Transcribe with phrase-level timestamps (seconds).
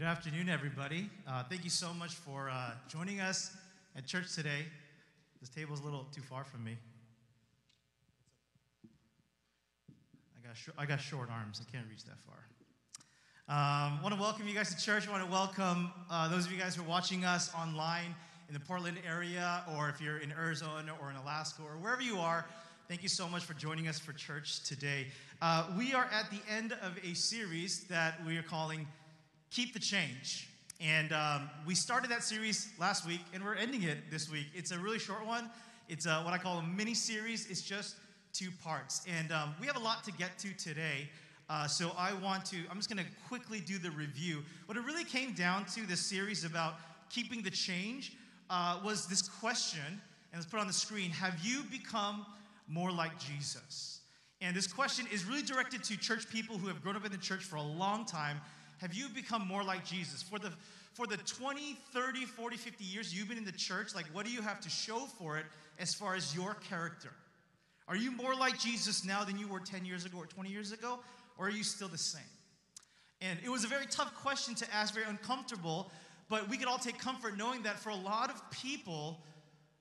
[0.00, 1.10] Good afternoon, everybody.
[1.28, 3.54] Uh, thank you so much for uh, joining us
[3.94, 4.64] at church today.
[5.42, 6.78] This table is a little too far from me.
[8.82, 11.60] I got, sh- I got short arms.
[11.60, 12.46] I can't reach that far.
[13.46, 15.06] I um, want to welcome you guys to church.
[15.06, 18.14] I want to welcome uh, those of you guys who are watching us online
[18.48, 22.16] in the Portland area, or if you're in Arizona or in Alaska or wherever you
[22.16, 22.46] are.
[22.88, 25.08] Thank you so much for joining us for church today.
[25.42, 28.86] Uh, we are at the end of a series that we are calling
[29.50, 30.48] Keep the Change.
[30.80, 34.46] And um, we started that series last week, and we're ending it this week.
[34.54, 35.50] It's a really short one.
[35.88, 37.50] It's uh, what I call a mini series.
[37.50, 37.96] It's just
[38.32, 39.04] two parts.
[39.18, 41.10] And um, we have a lot to get to today.
[41.48, 44.44] Uh, so I want to, I'm just going to quickly do the review.
[44.66, 46.74] What it really came down to this series about
[47.10, 48.12] keeping the change
[48.50, 50.00] uh, was this question, and
[50.34, 52.24] let's put on the screen Have you become
[52.68, 54.00] more like Jesus?
[54.40, 57.18] And this question is really directed to church people who have grown up in the
[57.18, 58.40] church for a long time.
[58.80, 60.22] Have you become more like Jesus?
[60.22, 60.52] For the
[60.94, 64.32] for the 20, 30, 40, 50 years you've been in the church, like what do
[64.32, 65.46] you have to show for it
[65.78, 67.12] as far as your character?
[67.86, 70.72] Are you more like Jesus now than you were 10 years ago or 20 years
[70.72, 70.98] ago?
[71.38, 72.22] Or are you still the same?
[73.20, 75.90] And it was a very tough question to ask, very uncomfortable,
[76.28, 79.20] but we could all take comfort knowing that for a lot of people,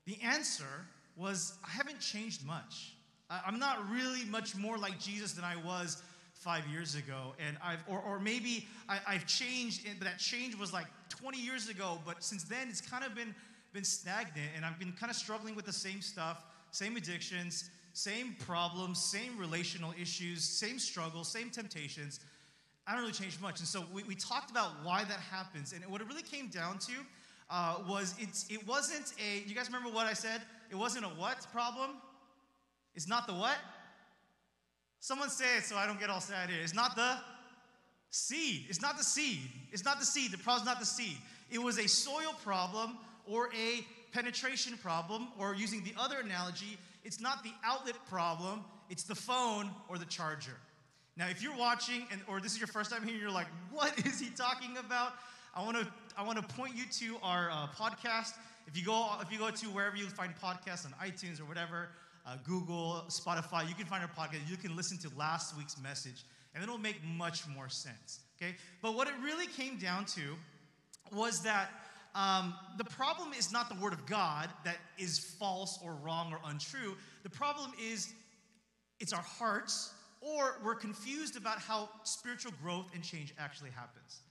[0.06, 2.94] the answer was I haven't changed much.
[3.30, 6.02] I'm not really much more like Jesus than I was
[6.40, 7.34] five years ago.
[7.46, 11.70] And I've, or, or maybe I, have changed, but that change was like 20 years
[11.70, 13.36] ago, but since then it's kind of been,
[13.74, 18.36] been stagnant and I've been kind of struggling with the same stuff, same addictions, same
[18.40, 22.22] problems, same relational issues, same struggles, same temptations.
[22.88, 23.60] I don't really change much.
[23.60, 25.74] And so we, we talked about why that happens.
[25.74, 26.94] And what it really came down to
[27.50, 30.42] uh, was it's, it wasn't a, you guys remember what I said?
[30.72, 31.92] It wasn't a what problem?
[32.96, 33.58] It's not the what?
[35.00, 36.60] Someone say it so I don't get all sad here.
[36.62, 37.18] It's not the
[38.10, 38.66] seed.
[38.70, 39.40] It's not the seed.
[39.72, 40.32] It's not the seed.
[40.32, 41.18] The problem's not the seed.
[41.52, 47.20] It was a soil problem or a penetration problem, or using the other analogy, it's
[47.20, 50.58] not the outlet problem, it's the phone or the charger.
[51.16, 53.98] Now, if you're watching and or this is your first time here, you're like, what
[54.06, 55.14] is he talking about?
[55.56, 55.88] I want to
[56.18, 58.34] I want to point you to our uh, podcast.
[58.68, 61.90] If you go if you go to wherever you find podcasts on iTunes or whatever,
[62.30, 64.48] uh, Google, Spotify, you can find our podcast.
[64.50, 66.24] You can listen to last week's message,
[66.54, 68.20] and it'll make much more sense.
[68.42, 70.36] Okay, but what it really came down to
[71.12, 71.72] was that
[72.14, 76.40] um, the problem is not the word of God that is false or wrong or
[76.50, 76.96] untrue.
[77.24, 78.14] The problem is
[79.00, 79.92] it's our hearts,
[80.22, 84.22] or we're confused about how spiritual growth and change actually happens.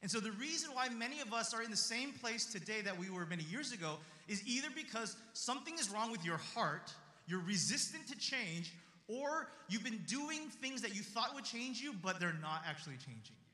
[0.00, 2.96] And so, the reason why many of us are in the same place today that
[2.96, 3.96] we were many years ago
[4.28, 6.92] is either because something is wrong with your heart,
[7.28, 8.72] you're resistant to change,
[9.06, 12.96] or you've been doing things that you thought would change you, but they're not actually
[12.96, 13.48] changing you.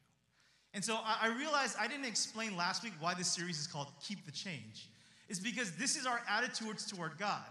[0.75, 4.27] And so I, realized I didn't explain last week why this series is called Keep
[4.27, 4.89] the Change.
[5.29, 7.45] It's because this is our attitudes toward God.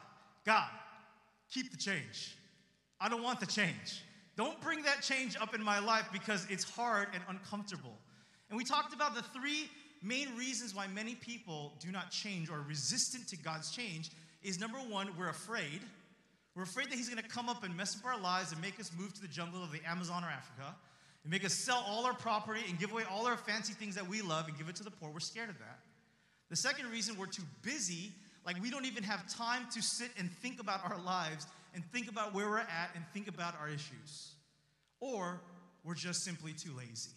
[0.45, 0.67] God,
[1.51, 2.35] keep the change.
[2.99, 4.03] I don't want the change.
[4.35, 7.97] Don't bring that change up in my life because it's hard and uncomfortable.
[8.49, 9.69] And we talked about the three
[10.01, 14.11] main reasons why many people do not change or resistant to God's change
[14.43, 15.81] is number one, we're afraid.
[16.55, 18.91] We're afraid that He's gonna come up and mess up our lives and make us
[18.97, 20.75] move to the jungle of the Amazon or Africa
[21.23, 24.07] and make us sell all our property and give away all our fancy things that
[24.07, 25.09] we love and give it to the poor.
[25.09, 25.79] We're scared of that.
[26.49, 28.11] The second reason we're too busy,
[28.45, 32.09] like we don't even have time to sit and think about our lives and think
[32.09, 34.33] about where we're at and think about our issues.
[34.99, 35.41] Or
[35.83, 37.11] we're just simply too lazy.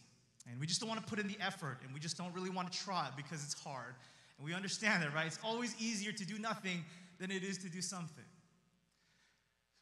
[0.49, 2.51] And we just don't want to put in the effort and we just don't really
[2.51, 3.95] want to try because it's hard.
[4.39, 5.27] And we understand that, right?
[5.27, 6.85] It's always easier to do nothing
[7.19, 8.25] than it is to do something.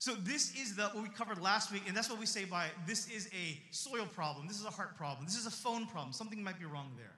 [0.05, 2.67] So this is the what we covered last week, and that's what we say by
[2.87, 6.13] this is a soil problem, this is a heart problem, this is a phone problem.
[6.13, 7.17] Something might be wrong there.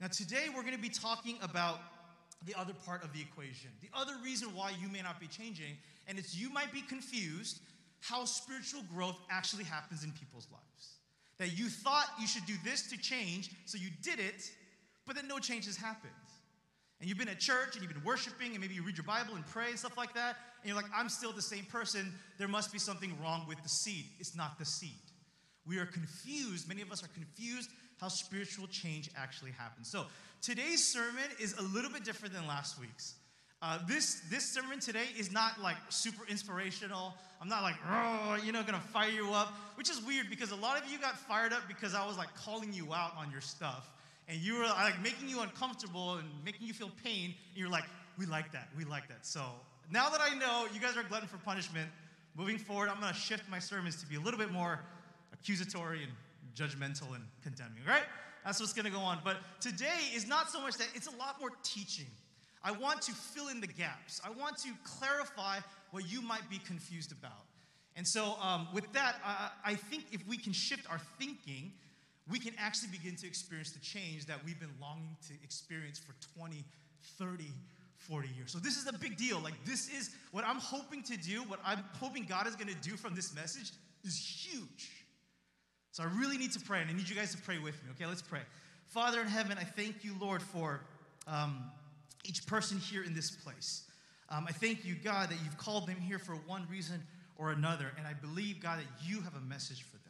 [0.00, 1.80] Now today we're going to be talking about
[2.46, 3.68] the other part of the equation.
[3.82, 5.76] The other reason why you may not be changing,
[6.08, 7.60] and it's you might be confused
[8.00, 11.00] how spiritual growth actually happens in people's lives.
[11.36, 14.50] That you thought you should do this to change, so you did it,
[15.06, 16.12] but then no change has happened
[17.00, 19.34] and you've been at church and you've been worshiping and maybe you read your Bible
[19.34, 22.48] and pray and stuff like that, and you're like, I'm still the same person, there
[22.48, 24.04] must be something wrong with the seed.
[24.18, 24.90] It's not the seed.
[25.66, 26.68] We are confused.
[26.68, 27.70] Many of us are confused
[28.00, 29.88] how spiritual change actually happens.
[29.90, 30.06] So
[30.40, 33.14] today's sermon is a little bit different than last week's.
[33.62, 37.12] Uh, this this sermon today is not like super inspirational.
[37.42, 40.56] I'm not like, oh, you know, gonna fire you up, which is weird because a
[40.56, 43.42] lot of you got fired up because I was like calling you out on your
[43.42, 43.86] stuff
[44.30, 47.84] and you were like making you uncomfortable and making you feel pain, and you're like,
[48.16, 49.26] we like that, we like that.
[49.26, 49.42] So
[49.90, 51.88] now that I know you guys are glutton for punishment,
[52.36, 54.80] moving forward, I'm gonna shift my sermons to be a little bit more
[55.32, 56.12] accusatory and
[56.54, 58.04] judgmental and condemning, right?
[58.44, 59.18] That's what's going to go on.
[59.24, 62.06] But today is not so much that, it's a lot more teaching.
[62.62, 64.20] I want to fill in the gaps.
[64.24, 65.58] I want to clarify
[65.90, 67.44] what you might be confused about.
[67.96, 69.16] And so, um, with that,
[69.64, 71.72] I think if we can shift our thinking,
[72.28, 76.14] we can actually begin to experience the change that we've been longing to experience for
[76.38, 76.64] 20,
[77.18, 77.44] 30,
[77.96, 78.52] 40 years.
[78.52, 79.40] So, this is a big deal.
[79.40, 82.88] Like, this is what I'm hoping to do, what I'm hoping God is going to
[82.88, 83.72] do from this message
[84.04, 84.90] is huge.
[85.92, 87.90] So, I really need to pray, and I need you guys to pray with me.
[87.92, 88.40] Okay, let's pray.
[88.86, 90.80] Father in heaven, I thank you, Lord, for
[91.26, 91.64] um,
[92.24, 93.84] each person here in this place.
[94.28, 97.02] Um, I thank you, God, that you've called them here for one reason
[97.36, 100.09] or another, and I believe, God, that you have a message for them.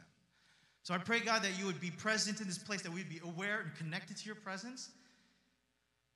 [0.83, 3.21] So I pray, God, that you would be present in this place, that we'd be
[3.23, 4.89] aware and connected to your presence,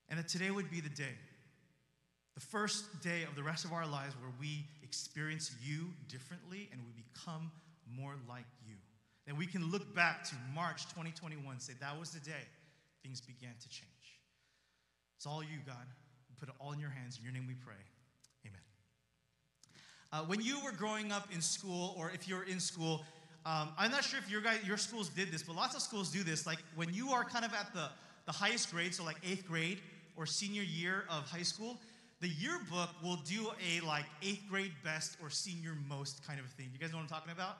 [0.09, 1.15] and that today would be the day,
[2.33, 6.81] the first day of the rest of our lives where we experience you differently and
[6.85, 7.51] we become
[7.95, 8.75] more like you.
[9.27, 12.45] That we can look back to March 2021 and say, that was the day
[13.03, 14.19] things began to change.
[15.15, 15.85] It's all you, God.
[16.29, 17.17] We put it all in your hands.
[17.17, 17.73] In your name we pray.
[18.45, 18.61] Amen.
[20.11, 23.05] Uh, when you were growing up in school, or if you're in school,
[23.45, 26.09] um, I'm not sure if your guys, your schools did this, but lots of schools
[26.11, 26.47] do this.
[26.47, 27.89] Like when you are kind of at the,
[28.25, 29.79] the highest grade, so like eighth grade
[30.17, 31.77] or senior year of high school,
[32.21, 36.69] the yearbook will do a like eighth grade best or senior most kind of thing.
[36.73, 37.57] You guys know what I'm talking about?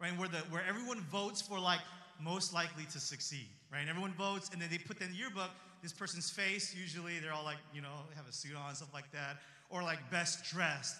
[0.00, 0.16] Right?
[0.18, 1.80] Where the where everyone votes for like
[2.20, 3.80] most likely to succeed, right?
[3.80, 5.50] And everyone votes, and then they put in the yearbook
[5.82, 6.74] this person's face.
[6.74, 9.38] Usually, they're all like, you know, have a suit on, stuff like that,
[9.70, 10.96] or like best dressed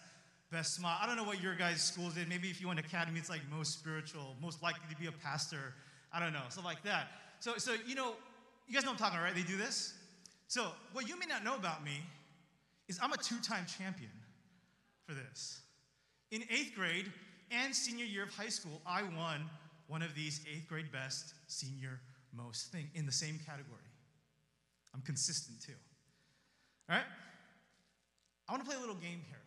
[0.50, 0.96] best smile.
[1.00, 2.28] I don't know what your guys' schools did.
[2.28, 5.12] Maybe if you went to academy, it's like most spiritual, most likely to be a
[5.12, 5.74] pastor.
[6.12, 7.08] I don't know, stuff like that.
[7.40, 8.14] So, so you know,
[8.66, 9.34] you guys know I'm talking right?
[9.34, 9.94] They do this.
[10.46, 12.00] So, what you may not know about me
[12.88, 14.10] is I'm a two-time champion
[15.06, 15.60] for this.
[16.30, 17.12] In eighth grade
[17.50, 19.48] and senior year of high school, I won
[19.88, 22.00] one of these eighth grade best, senior
[22.34, 23.78] most thing in the same category.
[24.94, 25.72] I'm consistent too.
[26.88, 27.04] All right?
[28.48, 29.40] I want to play a little game here.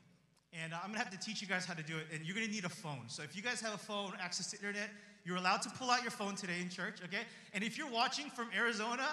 [0.60, 2.08] And uh, I'm gonna have to teach you guys how to do it.
[2.14, 3.04] And you're gonna need a phone.
[3.08, 4.90] So if you guys have a phone, access to internet,
[5.24, 7.24] you're allowed to pull out your phone today in church, okay?
[7.54, 9.08] And if you're watching from Arizona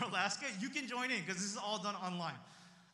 [0.00, 2.34] or Alaska, you can join in because this is all done online.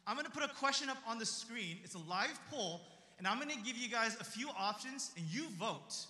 [0.06, 1.78] I'm gonna put a question up on the screen.
[1.84, 2.80] It's a live poll,
[3.18, 6.06] and I'm gonna give you guys a few options, and you vote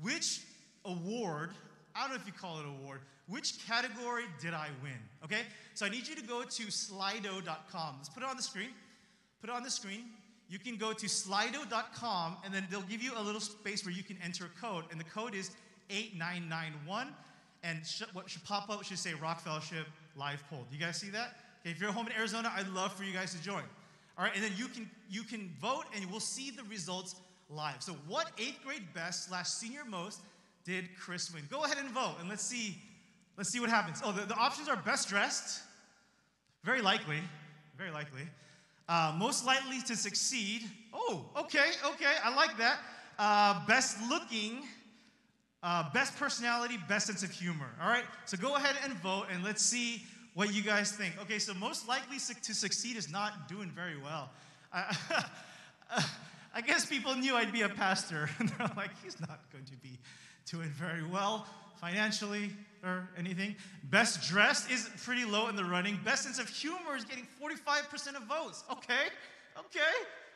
[0.00, 0.40] which
[0.84, 1.50] award,
[1.94, 4.92] I don't know if you call it award, which category did I win?
[5.24, 5.42] Okay?
[5.74, 7.94] So I need you to go to slido.com.
[7.98, 8.70] Let's put it on the screen.
[9.40, 10.04] Put it on the screen
[10.50, 14.02] you can go to slido.com and then they'll give you a little space where you
[14.02, 14.84] can enter a code.
[14.90, 15.52] And the code is
[15.88, 17.14] 8991.
[17.62, 19.86] And sh- what should pop up should say Rock Fellowship
[20.16, 20.66] Live Poll.
[20.68, 21.36] Do you guys see that?
[21.60, 23.62] Okay, if you're home in Arizona, I'd love for you guys to join.
[24.18, 27.14] All right, and then you can you can vote and we'll see the results
[27.48, 27.82] live.
[27.82, 30.20] So what eighth grade best slash senior most
[30.64, 31.44] did Chris win?
[31.50, 32.76] Go ahead and vote and let's see
[33.36, 34.00] let's see what happens.
[34.04, 35.62] Oh, the, the options are best dressed,
[36.64, 37.18] very likely,
[37.78, 38.22] very likely.
[38.90, 40.62] Uh, most likely to succeed.
[40.92, 42.80] Oh, okay, okay, I like that.
[43.20, 44.64] Uh, best looking,
[45.62, 47.68] uh, best personality, best sense of humor.
[47.80, 50.02] All right, so go ahead and vote and let's see
[50.34, 51.14] what you guys think.
[51.22, 54.28] Okay, so most likely to succeed is not doing very well.
[54.72, 59.76] I guess people knew I'd be a pastor, and they're like, he's not going to
[59.76, 60.00] be
[60.50, 61.46] doing very well
[61.80, 62.50] financially
[62.84, 63.56] or anything.
[63.84, 65.98] Best dressed is pretty low in the running.
[66.04, 68.64] Best sense of humor is getting 45% of votes.
[68.70, 69.08] Okay,
[69.58, 69.80] okay.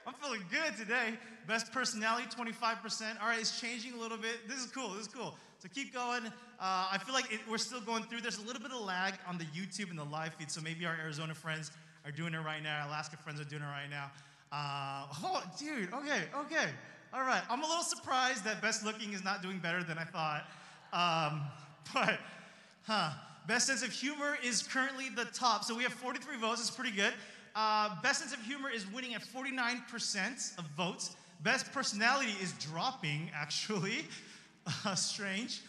[0.06, 1.18] I'm feeling good today.
[1.46, 3.20] Best personality, 25%.
[3.22, 4.46] All right, it's changing a little bit.
[4.46, 4.90] This is cool.
[4.90, 5.34] This is cool.
[5.58, 6.26] So keep going.
[6.26, 6.30] Uh,
[6.92, 8.20] I feel like it, we're still going through.
[8.20, 10.50] There's a little bit of lag on the YouTube and the live feed.
[10.50, 11.70] So maybe our Arizona friends
[12.04, 12.86] are doing it right now.
[12.86, 14.10] Alaska friends are doing it right now.
[14.52, 15.92] Uh, oh, dude.
[15.94, 16.68] Okay, okay.
[17.14, 17.42] All right.
[17.48, 20.44] I'm a little surprised that best looking is not doing better than I thought.
[20.92, 21.42] Um,
[21.94, 22.18] but,
[22.82, 23.10] huh.
[23.46, 25.64] Best sense of humor is currently the top.
[25.64, 26.60] So we have 43 votes.
[26.60, 27.12] It's pretty good.
[27.54, 31.14] Uh, best sense of humor is winning at 49% of votes.
[31.42, 34.06] Best personality is dropping, actually.
[34.84, 35.60] Uh, strange.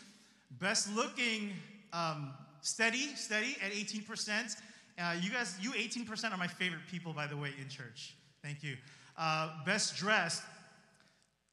[0.59, 1.51] Best looking,
[1.91, 4.55] um, steady, steady at 18%.
[4.97, 8.15] Uh, you guys, you 18% are my favorite people, by the way, in church.
[8.41, 8.77] Thank you.
[9.17, 10.43] Uh, best dressed,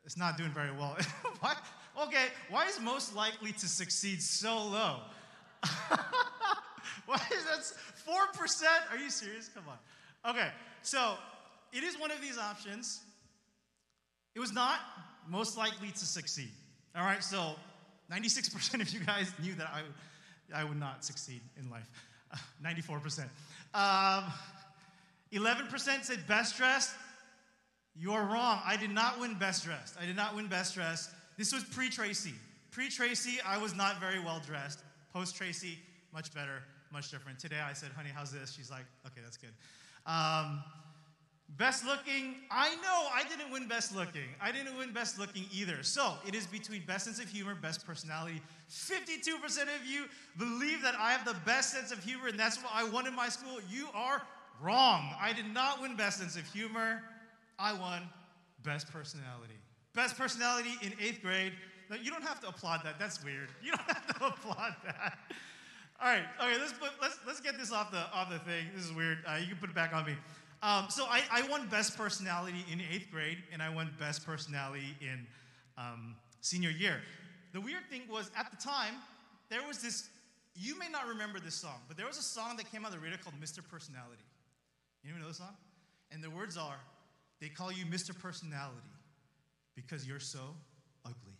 [0.04, 0.96] it's not doing very well.
[1.40, 1.58] what?
[2.00, 5.00] Okay, why is most likely to succeed so low?
[7.06, 7.72] why is that
[8.08, 8.64] 4%?
[8.90, 9.48] Are you serious?
[9.48, 10.30] Come on.
[10.34, 10.48] Okay,
[10.82, 11.14] so
[11.72, 13.00] it is one of these options.
[14.34, 14.78] It was not
[15.28, 16.50] most likely to succeed.
[16.96, 17.54] All right, so
[18.10, 21.88] 96% of you guys knew that I, I would not succeed in life.
[22.34, 23.24] Uh, 94%.
[23.74, 24.32] Um,
[25.34, 26.94] 11% said best dressed.
[27.94, 28.62] You're wrong.
[28.64, 29.96] I did not win best dressed.
[30.00, 31.10] I did not win best dressed.
[31.36, 32.34] This was pre Tracy.
[32.70, 34.80] Pre Tracy, I was not very well dressed.
[35.12, 35.78] Post Tracy,
[36.12, 36.62] much better,
[36.92, 37.38] much different.
[37.38, 38.54] Today I said, honey, how's this?
[38.54, 39.52] She's like, okay, that's good.
[40.06, 40.62] Um,
[41.58, 44.28] best looking, I know I didn't win best looking.
[44.40, 45.82] I didn't win best looking either.
[45.82, 48.40] So it is between best sense of humor, best personality.
[48.70, 50.04] 52% of you
[50.38, 53.14] believe that I have the best sense of humor and that's what I won in
[53.14, 53.58] my school.
[53.70, 54.22] You are
[54.60, 55.14] wrong.
[55.20, 57.02] I did not win best sense of humor.
[57.58, 58.02] I won
[58.62, 59.54] best personality.
[59.94, 61.52] Best personality in eighth grade.
[61.90, 62.98] Now, you don't have to applaud that.
[62.98, 63.50] That's weird.
[63.62, 65.18] You don't have to applaud that.
[66.00, 68.66] All right, okay, let's, put, let's, let's get this off the, off the thing.
[68.74, 69.18] This is weird.
[69.26, 70.14] Uh, you can put it back on me.
[70.62, 74.96] Um, so I, I won best personality in eighth grade, and I won best personality
[75.00, 75.26] in
[75.78, 77.00] um, senior year.
[77.52, 78.94] The weird thing was at the time,
[79.48, 80.08] there was this,
[80.56, 82.94] you may not remember this song, but there was a song that came out of
[82.94, 83.58] the radio called Mr.
[83.68, 84.24] Personality.
[85.04, 85.54] You know the song?
[86.10, 86.80] And the words are,
[87.40, 88.18] they call you Mr.
[88.18, 88.91] Personality
[89.74, 90.40] because you're so
[91.04, 91.36] ugly.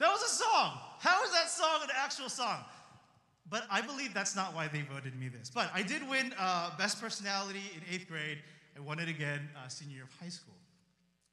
[0.00, 0.78] That was a song.
[1.00, 2.64] How is that song an actual song?
[3.50, 5.50] But I believe that's not why they voted me this.
[5.50, 8.38] But I did win uh, Best Personality in eighth grade.
[8.76, 10.54] I won it again uh, senior year of high school.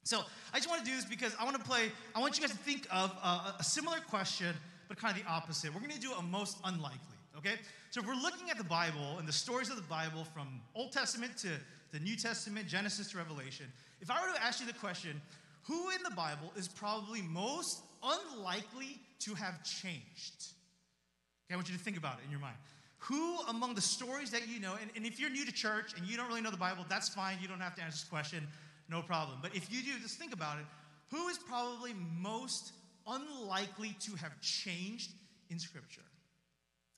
[0.02, 0.20] So
[0.54, 2.52] I just want to do this because I want to play, I want you guys
[2.52, 4.54] to think of uh, a similar question,
[4.88, 5.74] but kind of the opposite.
[5.74, 7.00] We're going to do a most unlikely,
[7.36, 7.54] okay?
[7.90, 10.92] So if we're looking at the Bible and the stories of the Bible from Old
[10.92, 11.48] Testament to
[11.90, 13.66] the New Testament, Genesis to Revelation,
[14.00, 15.20] if I were to ask you the question,
[15.62, 20.52] who in the Bible is probably most unlikely to have changed?
[21.46, 22.56] Okay, I want you to think about it in your mind.
[22.98, 26.06] Who among the stories that you know, and, and if you're new to church and
[26.06, 27.38] you don't really know the Bible, that's fine.
[27.40, 28.46] You don't have to answer this question,
[28.88, 29.38] no problem.
[29.42, 30.64] But if you do, just think about it.
[31.10, 32.72] Who is probably most
[33.06, 35.12] unlikely to have changed
[35.50, 36.02] in Scripture?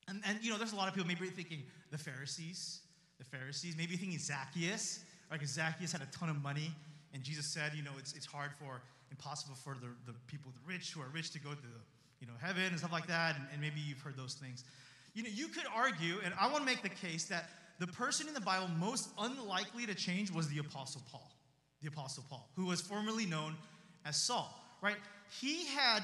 [0.09, 2.81] And, and you know, there's a lot of people maybe thinking the Pharisees,
[3.19, 5.01] the Pharisees, maybe thinking Zacchaeus,
[5.31, 6.71] like Zacchaeus had a ton of money,
[7.15, 10.73] and Jesus said, you know, it's, it's hard for, impossible for the, the people, the
[10.73, 11.81] rich who are rich to go to the
[12.21, 14.65] you know, heaven and stuff like that, and, and maybe you've heard those things.
[15.15, 17.49] You know, you could argue, and I want to make the case that
[17.79, 21.31] the person in the Bible most unlikely to change was the Apostle Paul.
[21.83, 23.55] The Apostle Paul, who was formerly known
[24.05, 24.97] as Saul, right?
[25.41, 26.03] He had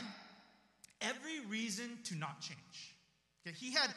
[1.01, 2.95] every reason to not change.
[3.47, 3.57] Okay?
[3.59, 3.91] He had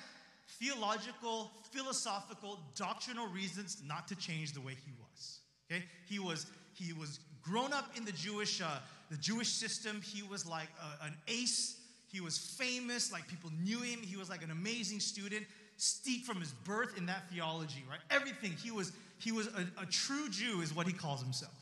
[0.60, 5.40] theological, philosophical, doctrinal reasons not to change the way he was.
[5.70, 5.84] Okay?
[6.08, 8.80] He was he was grown up in the Jewish uh,
[9.10, 10.02] the Jewish system.
[10.02, 10.70] He was like
[11.02, 14.00] a, an ace he was famous, like people knew him.
[14.02, 18.00] He was like an amazing student, steeped from his birth in that theology, right?
[18.10, 18.54] Everything.
[18.54, 21.54] He was, he was a, a true Jew, is what he calls himself,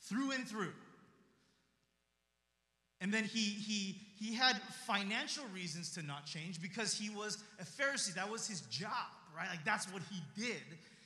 [0.00, 0.72] through and through.
[3.00, 4.56] And then he, he, he had
[4.86, 8.14] financial reasons to not change because he was a Pharisee.
[8.14, 8.90] That was his job,
[9.36, 9.48] right?
[9.50, 10.62] Like that's what he did.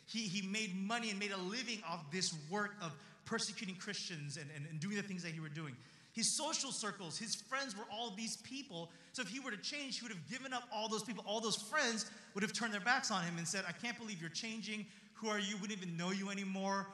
[0.08, 2.92] He, he made money and made a living off this work of
[3.26, 5.76] persecuting Christians and, and, and doing the things that he were doing.
[6.14, 8.90] His social circles, his friends were all these people.
[9.12, 11.22] So if he were to change, he would have given up all those people.
[11.26, 14.20] All those friends would have turned their backs on him and said, I can't believe
[14.20, 14.86] you're changing.
[15.14, 15.56] Who are you?
[15.60, 16.86] Wouldn't even know you anymore.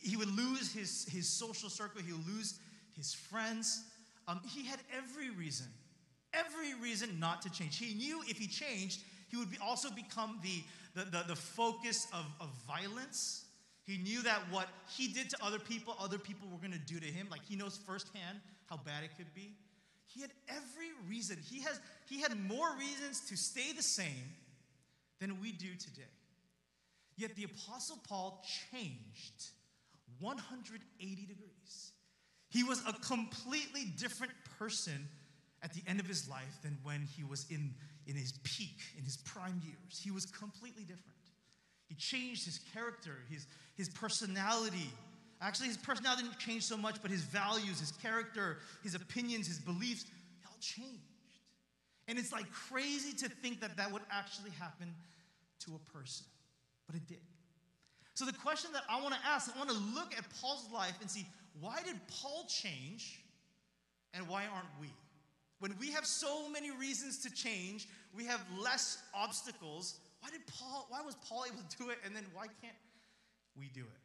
[0.00, 2.58] He would lose his, his social circle, he would lose
[2.96, 3.84] his friends.
[4.26, 5.66] Um, he had every reason,
[6.32, 7.78] every reason not to change.
[7.78, 10.62] He knew if he changed, he would be also become the,
[10.94, 13.44] the, the, the focus of, of violence
[13.84, 16.98] he knew that what he did to other people, other people were going to do
[16.98, 17.28] to him.
[17.30, 19.56] Like he knows firsthand how bad it could be.
[20.06, 21.36] He had every reason.
[21.50, 24.32] He, has, he had more reasons to stay the same
[25.20, 26.02] than we do today.
[27.16, 29.50] Yet the Apostle Paul changed
[30.18, 31.92] 180 degrees.
[32.48, 35.08] He was a completely different person
[35.62, 37.74] at the end of his life than when he was in,
[38.06, 40.00] in his peak, in his prime years.
[40.02, 41.14] He was completely different.
[41.88, 43.46] He changed his character, his,
[43.76, 44.90] his personality.
[45.40, 49.58] Actually, his personality didn't change so much, but his values, his character, his opinions, his
[49.58, 50.06] beliefs,
[50.46, 51.00] all changed.
[52.08, 54.94] And it's like crazy to think that that would actually happen
[55.60, 56.26] to a person,
[56.86, 57.20] but it did.
[58.14, 60.94] So, the question that I want to ask, I want to look at Paul's life
[61.00, 61.26] and see
[61.60, 63.20] why did Paul change
[64.12, 64.88] and why aren't we?
[65.60, 69.98] When we have so many reasons to change, we have less obstacles.
[70.20, 72.76] Why did Paul, why was Paul able to do it and then why can't
[73.58, 74.00] we do it.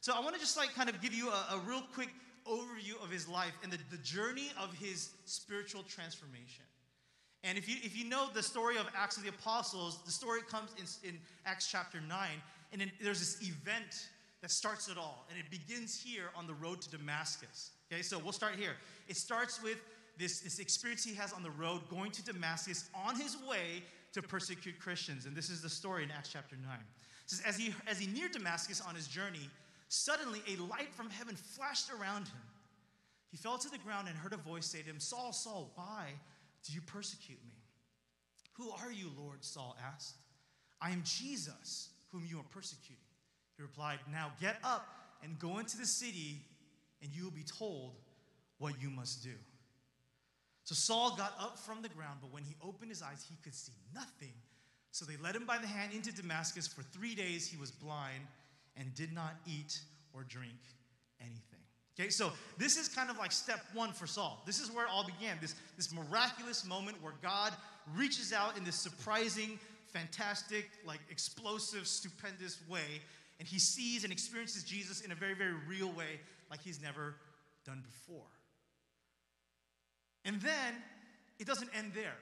[0.00, 2.08] So I want to just like kind of give you a, a real quick
[2.46, 6.64] overview of his life and the, the journey of his spiritual transformation.
[7.44, 10.40] And if you, if you know the story of Acts of the Apostles, the story
[10.42, 10.70] comes
[11.02, 12.28] in, in Acts chapter 9,
[12.72, 14.08] and then there's this event
[14.42, 15.26] that starts it all.
[15.30, 17.70] And it begins here on the road to Damascus.
[17.90, 18.72] Okay, so we'll start here.
[19.08, 19.78] It starts with
[20.20, 24.22] this, this experience he has on the road going to Damascus on his way to
[24.22, 25.26] persecute Christians.
[25.26, 26.78] And this is the story in Acts chapter 9
[27.30, 29.48] says, as he, as he neared Damascus on his journey,
[29.88, 32.42] suddenly a light from heaven flashed around him.
[33.30, 36.06] He fell to the ground and heard a voice say to him, Saul, Saul, why
[36.66, 37.54] do you persecute me?
[38.54, 39.44] Who are you, Lord?
[39.44, 40.16] Saul asked.
[40.82, 42.96] I am Jesus, whom you are persecuting.
[43.56, 44.88] He replied, Now get up
[45.22, 46.40] and go into the city,
[47.02, 47.92] and you will be told
[48.58, 49.30] what you must do.
[50.70, 53.56] So Saul got up from the ground, but when he opened his eyes, he could
[53.56, 54.32] see nothing.
[54.92, 56.68] So they led him by the hand into Damascus.
[56.68, 58.22] For three days he was blind
[58.76, 59.80] and did not eat
[60.12, 60.60] or drink
[61.20, 61.58] anything.
[61.98, 64.44] Okay, so this is kind of like step one for Saul.
[64.46, 65.38] This is where it all began.
[65.40, 67.52] This, this miraculous moment where God
[67.96, 69.58] reaches out in this surprising,
[69.88, 73.00] fantastic, like explosive, stupendous way,
[73.40, 77.16] and he sees and experiences Jesus in a very, very real way, like he's never
[77.66, 78.28] done before.
[80.24, 80.74] And then
[81.38, 82.16] it doesn't end there.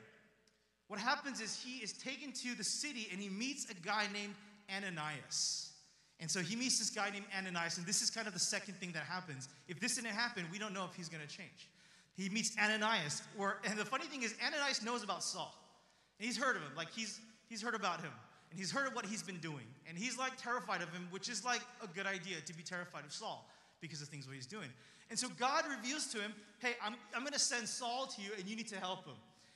[0.89, 4.35] What happens is he is taken to the city and he meets a guy named
[4.75, 5.73] Ananias.
[6.21, 8.75] And so he meets this guy named Ananias, and this is kind of the second
[8.75, 9.49] thing that happens.
[9.69, 11.69] If this didn't happen, we don't know if he's going to change.
[12.17, 15.55] He meets Ananias, or, and the funny thing is, Ananias knows about Saul.
[16.19, 18.11] And he's heard of him, like he's, he's heard about him.
[18.51, 19.67] And he's heard of what he's been doing.
[19.89, 23.05] And he's like terrified of him, which is like a good idea to be terrified
[23.05, 23.49] of Saul
[23.81, 24.71] because of things what he's doing.
[25.11, 28.31] And so God reveals to him, hey, I'm, I'm going to send Saul to you,
[28.39, 29.15] and you need to help him.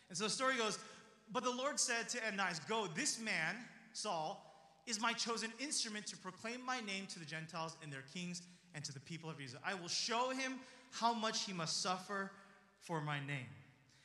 [0.09, 0.78] And so the story goes,
[1.32, 3.56] but the Lord said to Ananias, Go, this man,
[3.92, 4.49] Saul,
[4.87, 8.42] is my chosen instrument to proclaim my name to the Gentiles and their kings
[8.75, 9.62] and to the people of Israel.
[9.64, 10.54] I will show him
[10.90, 12.30] how much he must suffer
[12.80, 13.47] for my name.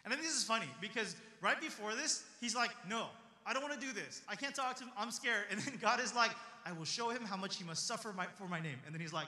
[0.06, 3.08] And I think this is funny because right before this, he's like, No,
[3.46, 4.22] I don't want to do this.
[4.30, 4.92] I can't talk to him.
[4.98, 5.46] I'm scared.
[5.52, 6.32] And then God is like,
[6.66, 8.78] I will show him how much he must suffer my, for my name.
[8.86, 9.28] And then he's like,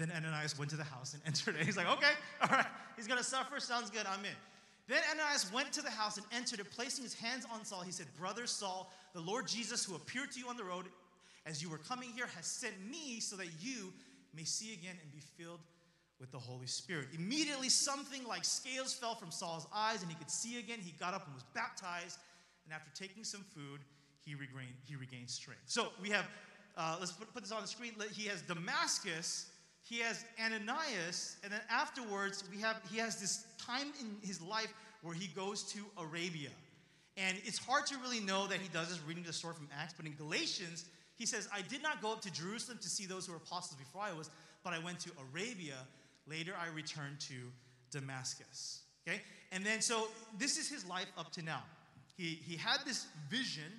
[0.00, 1.66] Then Ananias went to the house and entered it.
[1.66, 2.66] He's like, Okay, all right.
[2.96, 3.60] He's going to suffer.
[3.60, 4.06] Sounds good.
[4.06, 4.30] I'm in.
[4.88, 7.82] Then Ananias went to the house and entered it, placing his hands on Saul.
[7.82, 10.86] He said, Brother Saul, the Lord Jesus, who appeared to you on the road
[11.46, 13.92] as you were coming here, has sent me so that you
[14.34, 15.60] may see again and be filled
[16.18, 17.08] with the Holy Spirit.
[17.14, 20.78] Immediately, something like scales fell from Saul's eyes, and he could see again.
[20.80, 22.18] He got up and was baptized.
[22.64, 23.80] And after taking some food,
[24.24, 25.62] he regained, he regained strength.
[25.66, 26.26] So we have,
[26.76, 27.92] uh, let's put, put this on the screen.
[28.12, 29.49] He has Damascus,
[29.82, 34.72] he has Ananias, and then afterwards we have he has this time in his life
[35.02, 36.50] where he goes to Arabia.
[37.16, 39.94] And it's hard to really know that he does this reading the story from Acts,
[39.96, 40.84] but in Galatians,
[41.16, 43.78] he says, I did not go up to Jerusalem to see those who were apostles
[43.78, 44.30] before I was,
[44.64, 45.74] but I went to Arabia.
[46.26, 47.34] Later I returned to
[47.90, 48.82] Damascus.
[49.06, 49.20] Okay?
[49.52, 51.62] And then so this is his life up to now.
[52.16, 53.72] He, he had this vision.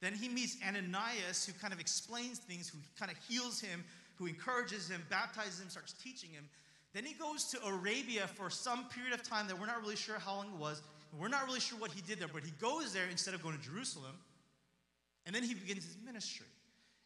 [0.00, 3.84] Then he meets Ananias, who kind of explains things, who kind of heals him,
[4.16, 6.48] who encourages him, baptizes him, starts teaching him.
[6.92, 10.16] Then he goes to Arabia for some period of time that we're not really sure
[10.18, 10.80] how long it was.
[11.18, 13.56] We're not really sure what he did there, but he goes there instead of going
[13.56, 14.16] to Jerusalem.
[15.26, 16.46] And then he begins his ministry.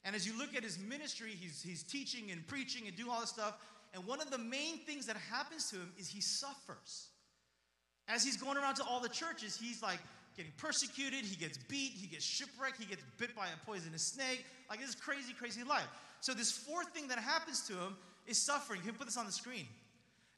[0.05, 3.21] And as you look at his ministry, he's, he's teaching and preaching and doing all
[3.21, 3.55] this stuff.
[3.95, 7.09] And one of the main things that happens to him is he suffers.
[8.09, 9.99] As he's going around to all the churches, he's like
[10.37, 14.45] getting persecuted, he gets beat, he gets shipwrecked, he gets bit by a poisonous snake.
[14.71, 15.89] Like this crazy, crazy life.
[16.21, 18.81] So, this fourth thing that happens to him is suffering.
[18.85, 19.67] You can put this on the screen.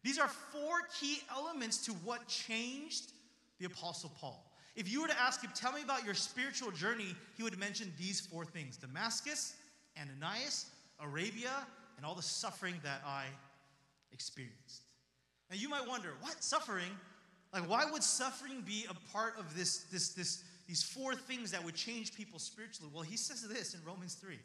[0.02, 3.12] These are four key elements to what changed
[3.58, 4.46] the Apostle Paul.
[4.76, 7.92] If you were to ask him, tell me about your spiritual journey, he would mention
[7.98, 9.54] these four things Damascus,
[10.00, 10.66] Ananias,
[11.00, 11.66] Arabia,
[11.96, 13.24] and all the suffering that I
[14.12, 14.82] experienced.
[15.50, 16.90] Now you might wonder, what suffering?
[17.52, 21.64] Like, why would suffering be a part of this, this, this, these four things that
[21.64, 22.90] would change people spiritually?
[22.94, 24.38] Well, he says this in Romans 3.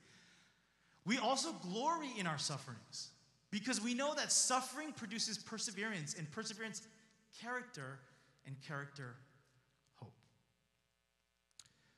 [1.05, 3.09] We also glory in our sufferings
[3.51, 6.81] because we know that suffering produces perseverance, and perseverance,
[7.41, 7.99] character,
[8.45, 9.15] and character,
[9.95, 10.13] hope.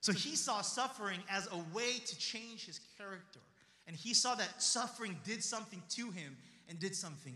[0.01, 3.39] So he saw suffering as a way to change his character.
[3.87, 6.35] And he saw that suffering did something to him
[6.69, 7.35] and did something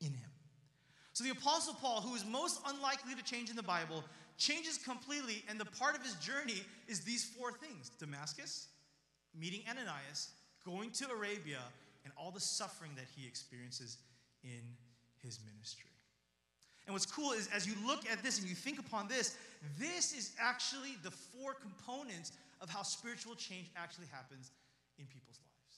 [0.00, 0.30] in him.
[1.14, 4.04] So the Apostle Paul, who is most unlikely to change in the Bible,
[4.36, 8.68] changes completely, and the part of his journey is these four things Damascus,
[9.34, 10.28] meeting Ananias,
[10.68, 11.60] going to Arabia,
[12.04, 13.98] and all the suffering that he experiences
[14.44, 14.62] in
[15.22, 15.90] his ministry.
[16.86, 19.36] And what's cool is as you look at this and you think upon this,
[19.78, 24.50] this is actually the four components of how spiritual change actually happens
[24.98, 25.76] in people's lives.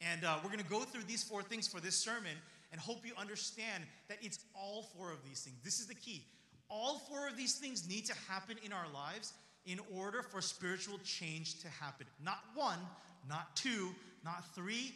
[0.00, 2.34] And uh, we're going to go through these four things for this sermon
[2.72, 5.56] and hope you understand that it's all four of these things.
[5.64, 6.24] This is the key.
[6.68, 9.32] All four of these things need to happen in our lives
[9.64, 12.06] in order for spiritual change to happen.
[12.22, 12.78] Not one,
[13.28, 14.94] not two, not three,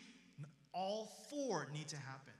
[0.72, 2.32] all four need to happen.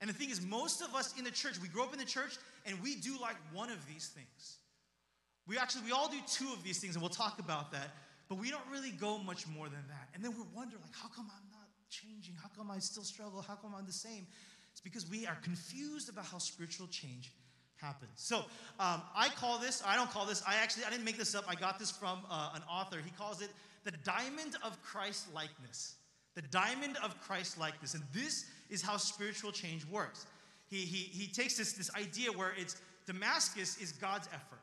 [0.00, 2.04] And the thing is, most of us in the church, we grow up in the
[2.04, 4.58] church and we do like one of these things.
[5.46, 7.90] We actually, we all do two of these things, and we'll talk about that,
[8.28, 10.08] but we don't really go much more than that.
[10.14, 12.34] And then we wonder, like, how come I'm not changing?
[12.42, 13.42] How come I still struggle?
[13.42, 14.26] How come I'm the same?
[14.72, 17.30] It's because we are confused about how spiritual change
[17.76, 18.12] happens.
[18.16, 18.38] So
[18.80, 21.44] um, I call this, I don't call this, I actually, I didn't make this up.
[21.46, 22.98] I got this from uh, an author.
[23.04, 23.50] He calls it
[23.84, 25.96] the diamond of Christ likeness.
[26.34, 27.94] The diamond of Christ likeness.
[27.94, 30.26] And this is how spiritual change works.
[30.68, 34.58] He, he, he takes this, this idea where it's Damascus is God's effort,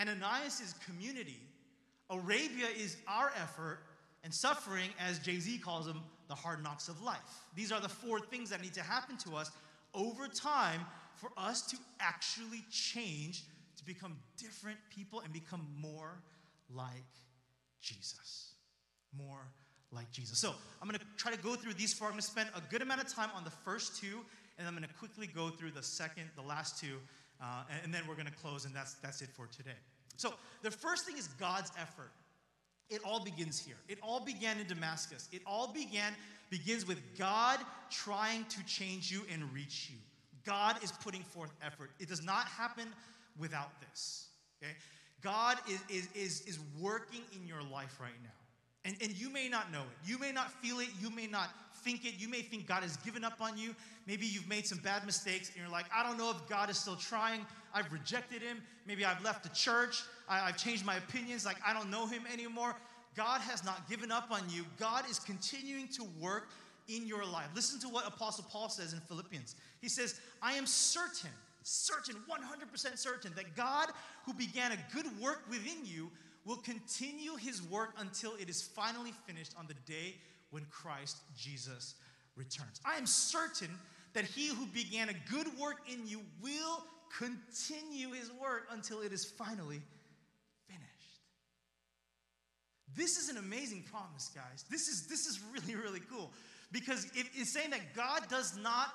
[0.00, 1.40] Ananias is community,
[2.10, 3.80] Arabia is our effort,
[4.22, 7.18] and suffering, as Jay Z calls them, the hard knocks of life.
[7.54, 9.50] These are the four things that need to happen to us
[9.92, 10.80] over time
[11.16, 13.44] for us to actually change
[13.76, 16.22] to become different people and become more
[16.70, 16.92] like
[17.84, 18.54] Jesus.
[19.16, 19.46] More
[19.92, 20.38] like Jesus.
[20.38, 22.08] So I'm going to try to go through these four.
[22.08, 24.20] I'm going to spend a good amount of time on the first two,
[24.58, 26.96] and I'm going to quickly go through the second, the last two,
[27.40, 29.78] uh, and, and then we're going to close, and that's, that's it for today.
[30.16, 32.10] So the first thing is God's effort.
[32.90, 33.76] It all begins here.
[33.88, 35.28] It all began in Damascus.
[35.32, 36.12] It all began
[36.50, 37.58] begins with God
[37.90, 39.98] trying to change you and reach you.
[40.44, 41.90] God is putting forth effort.
[41.98, 42.86] It does not happen
[43.38, 44.28] without this.
[44.62, 44.72] Okay?
[45.24, 48.28] God is, is, is, is working in your life right now.
[48.84, 50.08] And, and you may not know it.
[50.08, 50.88] You may not feel it.
[51.00, 51.48] You may not
[51.82, 52.14] think it.
[52.18, 53.74] You may think God has given up on you.
[54.06, 56.76] Maybe you've made some bad mistakes and you're like, I don't know if God is
[56.76, 57.46] still trying.
[57.72, 58.62] I've rejected him.
[58.86, 60.02] Maybe I've left the church.
[60.28, 61.46] I, I've changed my opinions.
[61.46, 62.76] Like, I don't know him anymore.
[63.16, 64.66] God has not given up on you.
[64.78, 66.50] God is continuing to work
[66.88, 67.46] in your life.
[67.54, 69.56] Listen to what Apostle Paul says in Philippians.
[69.80, 71.30] He says, I am certain,
[71.64, 73.88] certain, 100% certain that God,
[74.24, 76.10] who began a good work within you,
[76.44, 80.14] will continue his work until it is finally finished on the day
[80.50, 81.94] when Christ Jesus
[82.36, 82.80] returns.
[82.84, 83.70] I am certain
[84.12, 86.84] that he who began a good work in you will
[87.18, 89.80] continue his work until it is finally
[90.66, 91.20] finished.
[92.96, 94.64] This is an amazing promise, guys.
[94.70, 96.30] This is, this is really, really cool
[96.72, 98.88] because it's saying that God does not,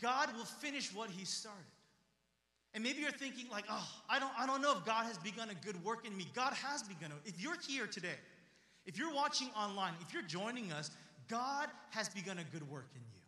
[0.00, 1.64] God will finish what he started.
[2.74, 5.48] And maybe you're thinking, like, oh, I don't, I don't know if God has begun
[5.50, 6.26] a good work in me.
[6.34, 7.12] God has begun.
[7.12, 8.18] A, if you're here today,
[8.84, 10.90] if you're watching online, if you're joining us,
[11.28, 13.20] God has begun a good work in you.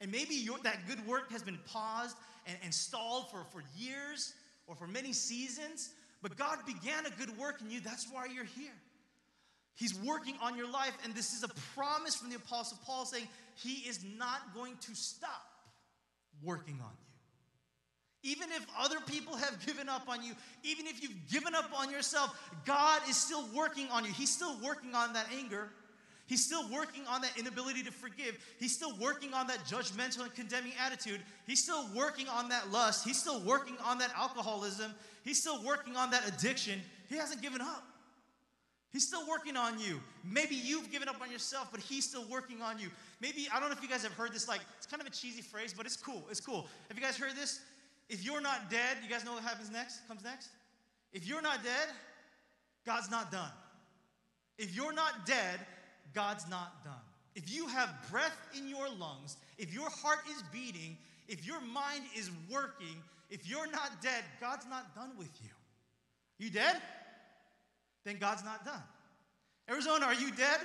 [0.00, 4.34] And maybe that good work has been paused and, and stalled for, for years
[4.66, 5.90] or for many seasons,
[6.22, 7.80] but God began a good work in you.
[7.80, 8.72] That's why you're here.
[9.74, 13.28] He's working on your life, and this is a promise from the Apostle Paul saying
[13.56, 15.49] he is not going to stop
[16.42, 18.32] working on you.
[18.32, 21.90] Even if other people have given up on you, even if you've given up on
[21.90, 24.12] yourself, God is still working on you.
[24.12, 25.70] He's still working on that anger.
[26.26, 28.38] He's still working on that inability to forgive.
[28.60, 31.20] He's still working on that judgmental and condemning attitude.
[31.46, 33.04] He's still working on that lust.
[33.04, 34.94] He's still working on that alcoholism.
[35.24, 36.80] He's still working on that addiction.
[37.08, 37.84] He hasn't given up.
[38.92, 40.00] He's still working on you.
[40.24, 42.90] Maybe you've given up on yourself, but he's still working on you.
[43.20, 45.10] Maybe, I don't know if you guys have heard this, like, it's kind of a
[45.10, 46.24] cheesy phrase, but it's cool.
[46.30, 46.66] It's cool.
[46.88, 47.60] Have you guys heard this?
[48.08, 50.06] If you're not dead, you guys know what happens next?
[50.08, 50.48] Comes next?
[51.12, 51.88] If you're not dead,
[52.86, 53.50] God's not done.
[54.58, 55.60] If you're not dead,
[56.14, 56.94] God's not done.
[57.34, 60.96] If you have breath in your lungs, if your heart is beating,
[61.28, 65.50] if your mind is working, if you're not dead, God's not done with you.
[66.38, 66.80] You dead?
[68.04, 68.82] Then God's not done.
[69.68, 70.60] Arizona, are you dead?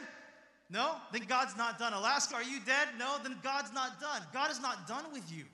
[0.70, 0.96] No?
[1.12, 1.94] Then God's not done.
[1.94, 2.88] Alaska, are you dead?
[2.98, 3.18] No?
[3.22, 4.22] Then God's not done.
[4.34, 5.46] God is not done with you.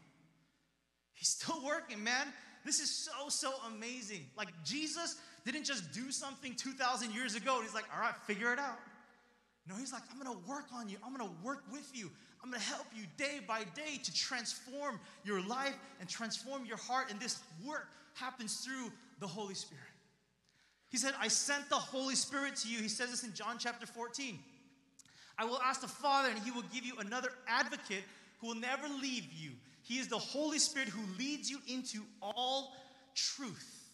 [1.13, 2.28] He's still working, man.
[2.65, 4.26] This is so, so amazing.
[4.38, 7.60] Like, Jesus didn't just do something 2,000 years ago.
[7.62, 8.78] He's like, all right, figure it out.
[9.67, 10.97] No, he's like, I'm gonna work on you.
[11.06, 12.10] I'm gonna work with you.
[12.43, 17.12] I'm gonna help you day by day to transform your life and transform your heart.
[17.12, 19.84] And this work happens through the Holy Spirit.
[20.89, 22.80] He said, I sent the Holy Spirit to you.
[22.80, 24.39] He says this in John chapter 14.
[25.41, 28.04] I will ask the Father, and he will give you another advocate
[28.39, 29.54] who will never leave you.
[29.82, 32.75] He is the Holy Spirit who leads you into all
[33.15, 33.89] truth.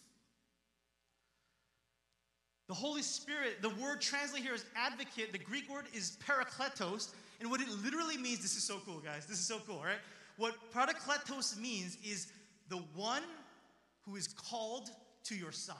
[2.68, 5.32] The Holy Spirit, the word translated here is advocate.
[5.32, 7.12] The Greek word is parakletos.
[7.40, 9.24] And what it literally means, this is so cool, guys.
[9.24, 9.96] This is so cool, right?
[10.36, 12.30] What parakletos means is
[12.68, 13.22] the one
[14.04, 14.90] who is called
[15.24, 15.76] to your side.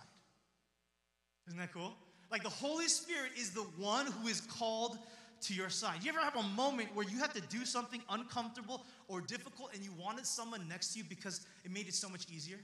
[1.47, 1.93] Isn't that cool?
[2.31, 4.99] Like the Holy Spirit is the one who is called
[5.43, 6.03] to your side.
[6.03, 9.83] You ever have a moment where you have to do something uncomfortable or difficult and
[9.83, 12.59] you wanted someone next to you because it made it so much easier?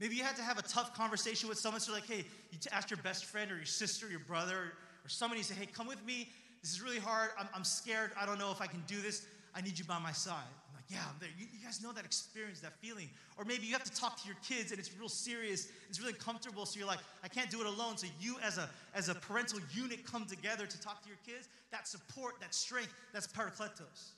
[0.00, 1.80] Maybe you had to have a tough conversation with someone.
[1.80, 4.72] So, like, hey, you ask your best friend or your sister, or your brother,
[5.04, 6.30] or somebody, you say, hey, come with me.
[6.62, 7.30] This is really hard.
[7.38, 8.10] I'm, I'm scared.
[8.18, 9.26] I don't know if I can do this.
[9.54, 10.48] I need you by my side.
[10.90, 11.28] Yeah, I'm there.
[11.38, 13.08] You, you guys know that experience, that feeling.
[13.38, 15.68] Or maybe you have to talk to your kids and it's real serious.
[15.88, 16.66] It's really comfortable.
[16.66, 17.96] So you're like, I can't do it alone.
[17.96, 21.48] So you, as a as a parental unit, come together to talk to your kids.
[21.70, 24.14] That support, that strength, that's parakletos.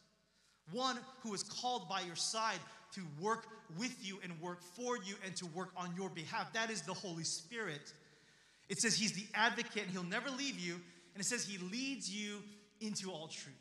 [0.70, 2.58] one who is called by your side
[2.94, 3.46] to work
[3.78, 6.52] with you and work for you and to work on your behalf.
[6.54, 7.92] That is the Holy Spirit.
[8.68, 10.74] It says he's the advocate and he'll never leave you.
[11.14, 12.42] And it says he leads you
[12.80, 13.54] into all truth.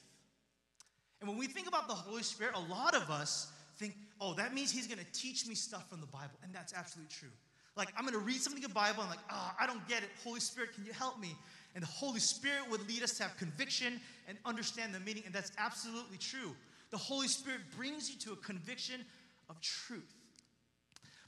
[1.22, 4.54] And when we think about the Holy Spirit, a lot of us think, oh, that
[4.54, 6.34] means he's going to teach me stuff from the Bible.
[6.44, 7.30] And that's absolutely true.
[7.78, 10.04] Like, I'm going to read something in the Bible, and like, oh, I don't get
[10.04, 10.10] it.
[10.24, 11.36] Holy Spirit, can you help me?
[11.74, 15.34] And the Holy Spirit would lead us to have conviction and understand the meaning, and
[15.34, 16.54] that's absolutely true.
[16.90, 19.06] The Holy Spirit brings you to a conviction
[19.50, 20.14] of truth.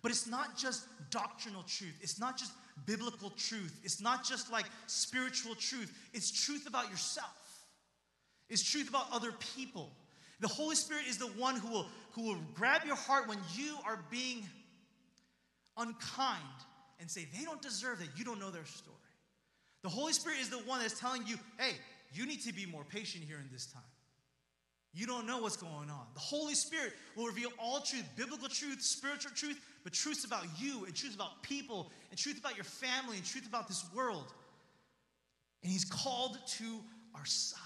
[0.02, 2.52] But it's not just doctrinal truth, it's not just
[2.86, 7.32] biblical truth, it's not just like spiritual truth, it's truth about yourself,
[8.54, 9.92] it's truth about other people.
[10.40, 13.76] The Holy Spirit is the one who will, who will grab your heart when you
[13.86, 14.48] are being
[15.78, 16.42] unkind
[17.00, 18.10] and say, they don't deserve that.
[18.16, 18.96] You don't know their story.
[19.82, 21.74] The Holy Spirit is the one that's telling you, hey,
[22.14, 23.82] you need to be more patient here in this time.
[24.94, 26.06] You don't know what's going on.
[26.14, 30.86] The Holy Spirit will reveal all truth biblical truth, spiritual truth, but truths about you,
[30.86, 34.32] and truth about people, and truth about your family, and truth about this world.
[35.64, 36.80] And He's called to
[37.16, 37.60] our side.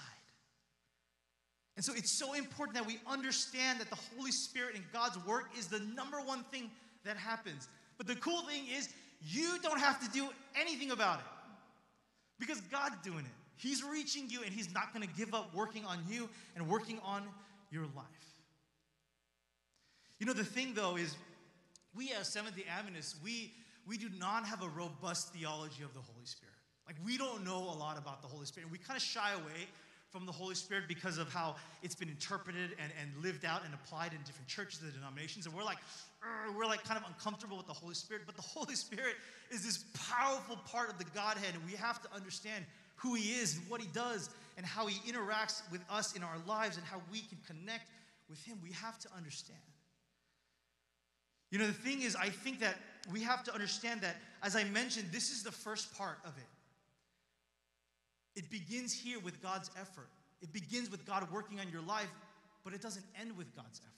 [1.77, 5.51] And so it's so important that we understand that the Holy Spirit and God's work
[5.57, 6.71] is the number one thing
[7.05, 7.69] that happens.
[7.99, 8.89] But the cool thing is,
[9.21, 10.27] you don't have to do
[10.59, 11.25] anything about it
[12.39, 13.31] because God's doing it.
[13.57, 16.99] He's reaching you and He's not going to give up working on you and working
[17.03, 17.23] on
[17.71, 18.05] your life.
[20.19, 21.15] You know, the thing though is,
[21.95, 23.53] we as Seventh day Adventists, we,
[23.87, 26.53] we do not have a robust theology of the Holy Spirit.
[26.87, 28.71] Like, we don't know a lot about the Holy Spirit.
[28.71, 29.67] We kind of shy away
[30.09, 33.73] from the Holy Spirit because of how it's been interpreted and, and lived out and
[33.73, 35.45] applied in different churches and denominations.
[35.45, 35.77] And we're like,
[36.55, 38.23] we're like kind of uncomfortable with the Holy Spirit.
[38.25, 39.15] But the Holy Spirit
[39.51, 42.65] is this powerful part of the Godhead, and we have to understand
[42.95, 46.37] who He is and what He does and how He interacts with us in our
[46.47, 47.89] lives and how we can connect
[48.29, 48.57] with Him.
[48.63, 49.59] We have to understand.
[51.51, 52.75] You know, the thing is, I think that
[53.11, 56.43] we have to understand that, as I mentioned, this is the first part of it.
[58.37, 60.07] It begins here with God's effort.
[60.43, 62.09] It begins with God working on your life,
[62.63, 63.93] but it doesn't end with God's effort.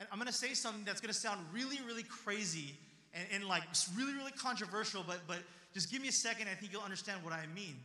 [0.00, 2.74] And I'm gonna say something that's gonna sound really, really crazy
[3.14, 3.62] and, and like
[3.96, 5.38] really, really controversial, but, but
[5.72, 6.48] just give me a second.
[6.50, 7.76] I think you'll understand what I mean.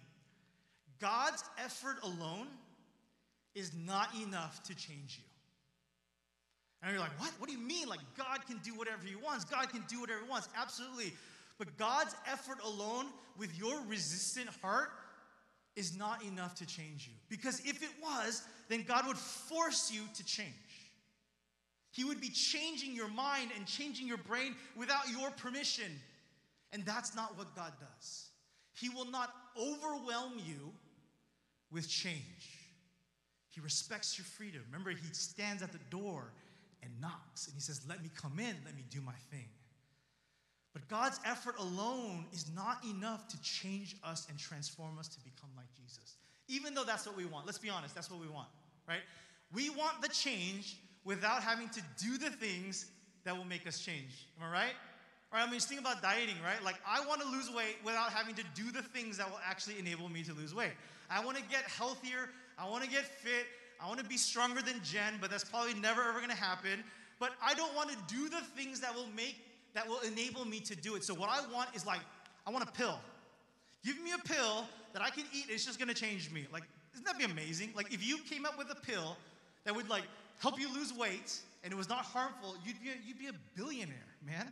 [0.99, 2.47] God's effort alone
[3.53, 5.23] is not enough to change you.
[6.81, 7.31] And you're like, what?
[7.37, 7.87] What do you mean?
[7.87, 9.45] Like, God can do whatever He wants.
[9.45, 10.49] God can do whatever He wants.
[10.57, 11.13] Absolutely.
[11.59, 13.05] But God's effort alone
[13.37, 14.89] with your resistant heart
[15.77, 17.13] is not enough to change you.
[17.29, 20.49] Because if it was, then God would force you to change.
[21.91, 25.91] He would be changing your mind and changing your brain without your permission.
[26.73, 28.29] And that's not what God does.
[28.73, 30.73] He will not overwhelm you
[31.71, 32.57] with change.
[33.49, 34.61] He respects your freedom.
[34.67, 36.31] Remember, He stands at the door
[36.83, 39.47] and knocks and He says, Let me come in, let me do my thing.
[40.77, 45.49] But God's effort alone is not enough to change us and transform us to become
[45.57, 46.17] like Jesus.
[46.47, 47.47] Even though that's what we want.
[47.47, 48.47] Let's be honest, that's what we want,
[48.87, 49.01] right?
[49.51, 52.91] We want the change without having to do the things
[53.23, 54.27] that will make us change.
[54.39, 54.73] Am I right?
[55.33, 56.63] All right, I mean, just think about dieting, right?
[56.63, 59.79] Like, I want to lose weight without having to do the things that will actually
[59.79, 60.73] enable me to lose weight.
[61.09, 62.29] I want to get healthier.
[62.59, 63.47] I want to get fit.
[63.81, 66.83] I want to be stronger than Jen, but that's probably never ever going to happen.
[67.19, 69.46] But I don't want to do the things that will make
[69.77, 71.03] that will enable me to do it.
[71.03, 71.99] So what I want is like,
[72.47, 72.99] I want a pill.
[73.85, 76.47] Give me a pill that I can eat, it's just gonna change me.
[76.51, 76.63] Like,
[76.93, 77.73] isn't that be amazing?
[77.75, 79.15] Like, if you came up with a pill
[79.65, 80.01] that would like
[80.39, 83.33] help you lose weight and it was not harmful, you'd be a, you'd be a
[83.55, 84.51] billionaire, man.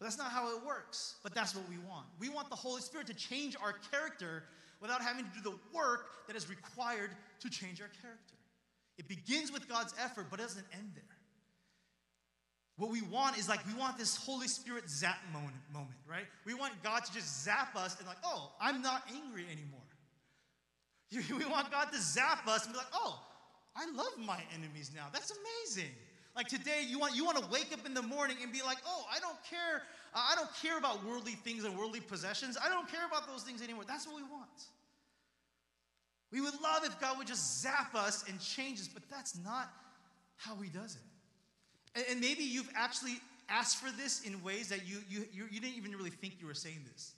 [0.00, 1.14] But that's not how it works.
[1.22, 2.06] But that's what we want.
[2.18, 4.42] We want the Holy Spirit to change our character
[4.80, 8.34] without having to do the work that is required to change our character.
[8.98, 11.13] It begins with God's effort, but it doesn't end there.
[12.76, 16.26] What we want is like, we want this Holy Spirit zap moment, moment, right?
[16.44, 19.80] We want God to just zap us and, like, oh, I'm not angry anymore.
[21.38, 23.20] We want God to zap us and be like, oh,
[23.76, 25.06] I love my enemies now.
[25.12, 25.90] That's amazing.
[26.34, 28.78] Like today, you want you want to wake up in the morning and be like,
[28.84, 29.82] oh, I don't care.
[30.14, 32.56] I don't care about worldly things and worldly possessions.
[32.60, 33.84] I don't care about those things anymore.
[33.86, 34.50] That's what we want.
[36.32, 39.70] We would love if God would just zap us and change us, but that's not
[40.36, 41.13] how He does it.
[41.94, 45.60] And, and maybe you've actually asked for this in ways that you, you, you, you
[45.60, 47.12] didn't even really think you were saying this.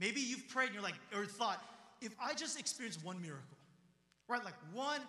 [0.00, 1.62] Maybe you've prayed and you're like, or thought,
[2.00, 3.56] if I just experience one miracle,
[4.28, 4.44] right?
[4.44, 5.00] Like one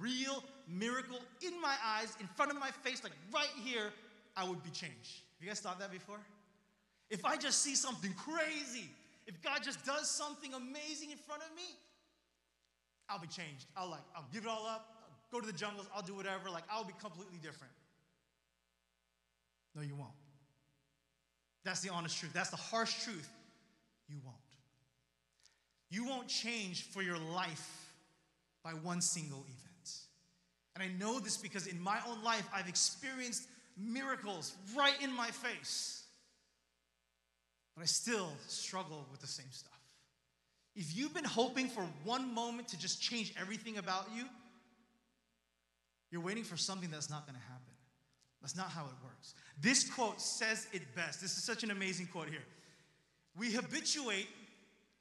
[0.00, 3.92] real miracle in my eyes, in front of my face, like right here,
[4.36, 5.22] I would be changed.
[5.38, 6.18] Have you guys thought that before?
[7.10, 8.88] If I just see something crazy,
[9.26, 11.76] if God just does something amazing in front of me,
[13.08, 13.66] I'll be changed.
[13.76, 16.50] I'll like, I'll give it all up, I'll go to the jungles, I'll do whatever.
[16.50, 17.72] Like, I'll be completely different.
[19.74, 20.10] No, you won't.
[21.64, 22.32] That's the honest truth.
[22.32, 23.28] That's the harsh truth.
[24.08, 24.36] You won't.
[25.90, 27.92] You won't change for your life
[28.64, 29.90] by one single event.
[30.74, 35.28] And I know this because in my own life, I've experienced miracles right in my
[35.28, 36.04] face.
[37.76, 39.72] But I still struggle with the same stuff.
[40.74, 44.24] If you've been hoping for one moment to just change everything about you,
[46.10, 47.71] you're waiting for something that's not going to happen.
[48.42, 49.34] That's not how it works.
[49.60, 51.20] This quote says it best.
[51.20, 52.42] This is such an amazing quote here.
[53.38, 54.28] We habituate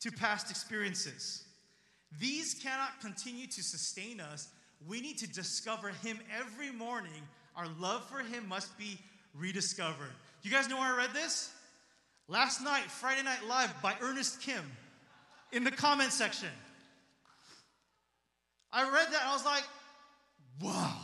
[0.02, 1.44] to past experiences.
[2.20, 4.50] These cannot continue to sustain us.
[4.88, 7.28] We need to discover Him every morning.
[7.56, 9.00] Our love for Him must be
[9.34, 10.14] rediscovered.
[10.44, 11.52] You guys know where I read this?
[12.28, 14.64] Last night, Friday Night Live by Ernest Kim
[15.52, 16.50] in the comment section.
[18.72, 19.64] I read that and I was like,
[20.62, 20.96] wow,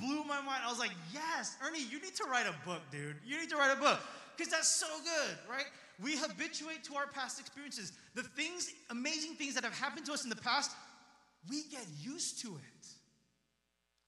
[0.00, 0.62] blew my mind.
[0.64, 3.16] I was like, yes, Ernie, you need to write a book, dude.
[3.24, 4.00] You need to write a book
[4.36, 5.66] because that's so good, right?
[6.02, 7.92] We habituate to our past experiences.
[8.14, 10.70] The things, amazing things that have happened to us in the past,
[11.48, 12.86] we get used to it.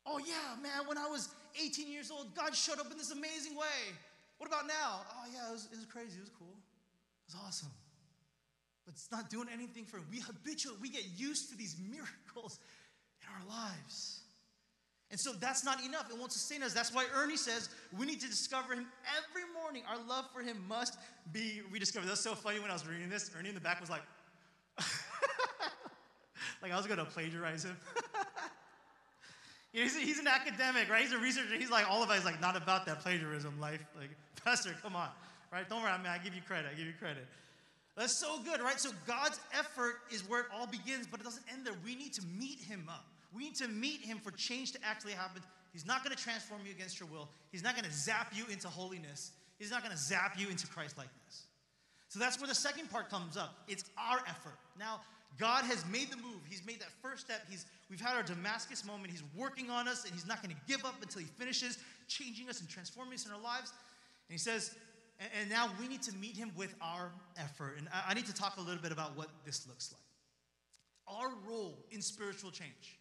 [0.06, 1.28] Oh, yeah, man, when I was
[1.62, 3.94] 18 years old, God showed up in this amazing way.
[4.38, 5.02] What about now?
[5.10, 6.16] Oh, yeah, it was, it was crazy.
[6.16, 6.48] It was cool.
[6.48, 7.70] It was awesome
[8.90, 10.06] but it's not doing anything for him.
[10.10, 12.58] We habituate, we get used to these miracles
[13.22, 14.19] in our lives.
[15.10, 16.08] And so that's not enough.
[16.08, 16.72] It won't sustain us.
[16.72, 17.68] That's why Ernie says
[17.98, 18.86] we need to discover him
[19.18, 19.82] every morning.
[19.88, 20.98] Our love for him must
[21.32, 22.08] be rediscovered.
[22.08, 23.30] That's so funny when I was reading this.
[23.36, 24.02] Ernie in the back was like,
[26.62, 27.76] like I was to plagiarize him.
[29.72, 31.02] he's, he's an academic, right?
[31.02, 31.56] He's a researcher.
[31.56, 33.84] He's like, all of us, like, not about that plagiarism life.
[33.98, 34.10] Like,
[34.44, 35.08] Pastor, come on,
[35.52, 35.68] right?
[35.68, 36.70] Don't worry, I mean, I give you credit.
[36.72, 37.26] I give you credit.
[37.96, 38.78] That's so good, right?
[38.78, 41.74] So God's effort is where it all begins, but it doesn't end there.
[41.84, 43.04] We need to meet Him up.
[43.34, 45.42] We need to meet Him for change to actually happen.
[45.72, 47.28] He's not going to transform you against your will.
[47.52, 49.32] He's not going to zap you into holiness.
[49.58, 51.44] He's not going to zap you into Christ likeness.
[52.08, 53.54] So that's where the second part comes up.
[53.68, 54.58] It's our effort.
[54.78, 55.00] Now,
[55.38, 56.40] God has made the move.
[56.48, 57.42] He's made that first step.
[57.48, 59.12] He's, we've had our Damascus moment.
[59.12, 62.48] He's working on us, and He's not going to give up until He finishes changing
[62.48, 63.70] us and transforming us in our lives.
[64.28, 64.74] And He says,
[65.20, 67.76] and, and now we need to meet him with our effort.
[67.78, 71.16] And I, I need to talk a little bit about what this looks like.
[71.16, 72.98] Our role in spiritual change.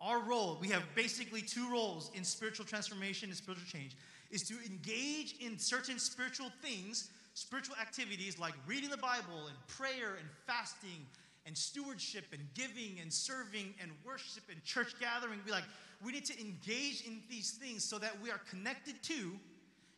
[0.00, 3.96] Our role, we have basically two roles in spiritual transformation and spiritual change,
[4.30, 10.16] is to engage in certain spiritual things, spiritual activities like reading the Bible and prayer
[10.18, 11.06] and fasting
[11.46, 15.40] and stewardship and giving and serving and worship and church gathering.
[15.44, 15.64] Be like,
[16.04, 19.32] we need to engage in these things so that we are connected to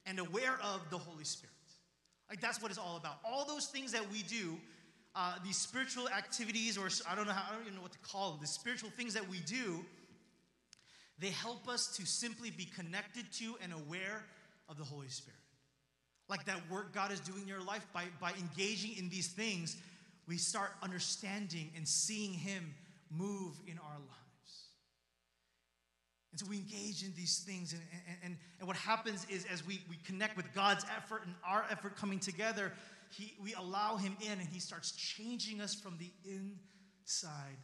[0.06, 1.52] and aware of the Holy Spirit.
[2.28, 3.18] Like that's what it's all about.
[3.24, 4.56] All those things that we do,
[5.14, 7.98] uh, these spiritual activities, or I don't know how, I don't even know what to
[7.98, 9.85] call them, the spiritual things that we do,
[11.18, 14.25] they help us to simply be connected to and aware
[14.68, 15.38] of the Holy Spirit.
[16.29, 19.77] Like that work God is doing in your life, by, by engaging in these things,
[20.27, 22.75] we start understanding and seeing Him
[23.11, 24.22] move in our lives.
[26.31, 27.75] And so we engage in these things.
[27.75, 27.83] And,
[28.25, 31.96] and, and what happens is, as we, we connect with God's effort and our effort
[31.96, 32.72] coming together,
[33.12, 37.59] he, we allow Him in and He starts changing us from the inside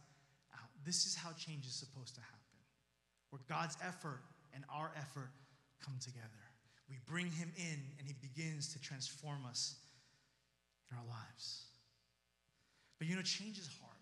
[0.53, 0.69] out.
[0.85, 2.59] This is how change is supposed to happen,
[3.31, 4.21] where God's effort
[4.53, 5.31] and our effort
[5.83, 6.27] come together.
[6.89, 9.75] We bring Him in and He begins to transform us
[10.91, 11.65] in our lives.
[12.99, 13.95] But you know, change is hard.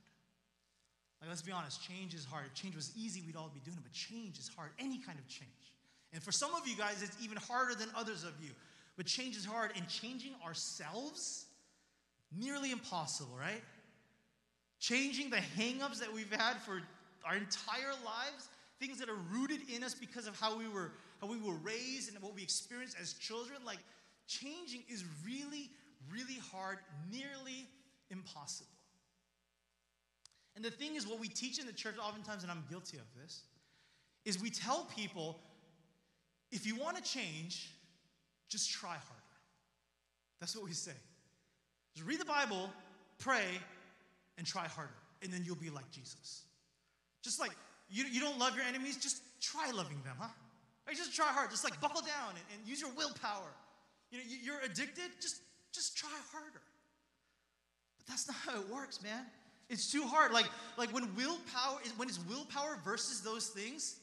[1.21, 2.45] Like, let's be honest, change is hard.
[2.45, 5.17] If change was easy, we'd all be doing it, but change is hard, any kind
[5.17, 5.73] of change.
[6.13, 8.51] And for some of you guys, it's even harder than others of you.
[8.97, 11.45] But change is hard, and changing ourselves,
[12.35, 13.61] nearly impossible, right?
[14.79, 16.81] Changing the hangups that we've had for
[17.23, 21.27] our entire lives, things that are rooted in us because of how we were how
[21.27, 23.79] we were raised and what we experienced as children, like
[24.27, 25.71] changing is really,
[26.11, 26.77] really hard,
[27.11, 27.67] nearly
[28.11, 28.69] impossible.
[30.55, 33.05] And the thing is, what we teach in the church oftentimes, and I'm guilty of
[33.19, 33.41] this,
[34.25, 35.39] is we tell people
[36.51, 37.71] if you want to change,
[38.49, 39.35] just try harder.
[40.39, 40.91] That's what we say.
[41.95, 42.69] Just read the Bible,
[43.19, 43.45] pray,
[44.37, 44.93] and try harder,
[45.23, 46.43] and then you'll be like Jesus.
[47.23, 47.51] Just like
[47.89, 50.27] you, you don't love your enemies, just try loving them, huh?
[50.95, 53.51] Just try hard, just like buckle down and, and use your willpower.
[54.09, 55.41] You know, you're addicted, just
[55.73, 56.61] just try harder.
[57.97, 59.25] But that's not how it works, man.
[59.69, 60.31] It's too hard.
[60.31, 63.97] Like, like when willpower is when it's willpower versus those things,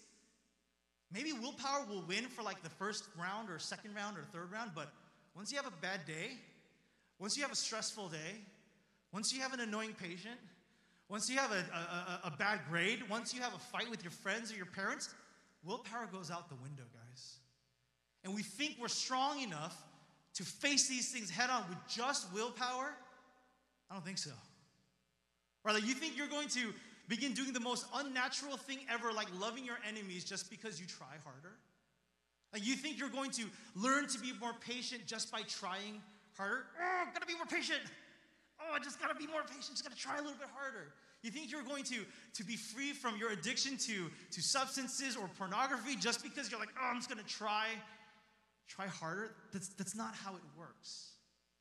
[1.14, 4.72] maybe willpower will win for like the first round or second round or third round,
[4.74, 4.92] but
[5.36, 6.32] once you have a bad day,
[7.18, 8.42] once you have a stressful day,
[9.12, 10.38] once you have an annoying patient,
[11.08, 11.64] once you have a,
[12.24, 15.14] a, a, bad grade, once you have a fight with your friends or your parents,
[15.62, 17.36] willpower goes out the window, guys.
[18.24, 19.76] And we think we're strong enough
[20.34, 22.94] to face these things head on with just willpower.
[23.90, 24.32] I don't think so.
[25.62, 26.72] Rather, you think you're going to
[27.08, 31.06] begin doing the most unnatural thing ever, like loving your enemies, just because you try
[31.24, 31.56] harder?
[32.52, 33.44] Like you think you're going to
[33.74, 36.00] learn to be more patient just by trying
[36.36, 36.66] harder?
[36.80, 37.80] Oh, gotta be more patient.
[38.60, 40.92] Oh, I just gotta be more patient, just gotta try a little bit harder.
[41.22, 45.28] You think you're going to, to be free from your addiction to, to substances or
[45.38, 47.68] pornography just because you're like, oh, I'm just gonna try,
[48.68, 49.34] try harder?
[49.52, 51.12] That's, that's not how it works.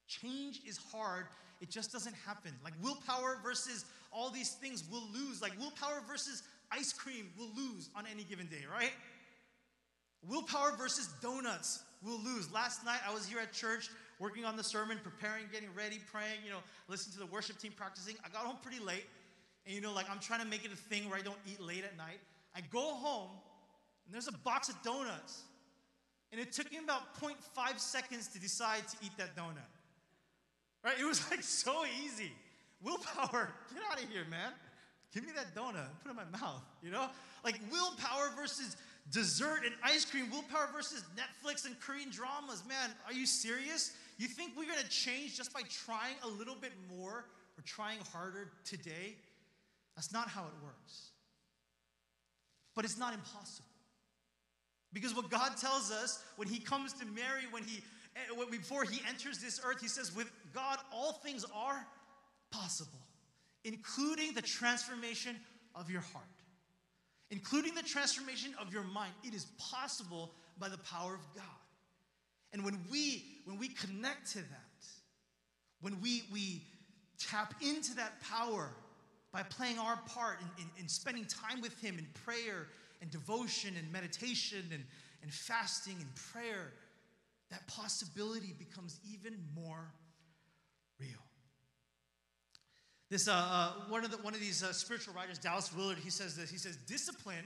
[0.07, 1.25] Change is hard,
[1.61, 2.51] it just doesn't happen.
[2.63, 5.41] Like willpower versus all these things will lose.
[5.41, 8.91] Like willpower versus ice cream will lose on any given day, right?
[10.27, 12.51] Willpower versus donuts will lose.
[12.51, 13.89] Last night I was here at church
[14.19, 17.73] working on the sermon, preparing, getting ready, praying, you know, listening to the worship team
[17.75, 18.15] practicing.
[18.23, 19.05] I got home pretty late.
[19.65, 21.61] And you know, like I'm trying to make it a thing where I don't eat
[21.61, 22.19] late at night.
[22.55, 23.31] I go home
[24.05, 25.43] and there's a box of donuts.
[26.31, 29.69] And it took me about 0.5 seconds to decide to eat that donut.
[30.83, 30.99] Right?
[30.99, 32.31] It was like so easy.
[32.83, 34.51] Willpower, get out of here, man.
[35.13, 37.07] Give me that donut, put it in my mouth, you know?
[37.43, 38.75] Like willpower versus
[39.11, 42.63] dessert and ice cream, willpower versus Netflix and Korean dramas.
[42.67, 43.93] Man, are you serious?
[44.17, 47.25] You think we're gonna change just by trying a little bit more
[47.57, 49.15] or trying harder today?
[49.95, 51.11] That's not how it works.
[52.75, 53.67] But it's not impossible.
[54.93, 57.83] Because what God tells us when He comes to Mary, when He
[58.15, 61.85] eh, before He enters this earth, He says, with God, all things are
[62.53, 62.99] possible,
[63.65, 65.35] including the transformation
[65.75, 66.25] of your heart
[67.33, 69.11] including the transformation of your mind.
[69.23, 71.43] It is possible by the power of God.
[72.53, 74.85] And when we when we connect to that,
[75.81, 76.61] when we we
[77.17, 78.69] tap into that power
[79.31, 82.67] by playing our part in, in, in spending time with Him in prayer
[83.01, 84.83] and devotion and meditation and,
[85.23, 86.71] and fasting and prayer,
[87.49, 89.91] that possibility becomes even more
[90.99, 91.09] real.
[93.09, 96.09] This, uh, uh, one, of the, one of these uh, spiritual writers, Dallas Willard, he
[96.09, 96.49] says this.
[96.49, 97.45] He says, Discipline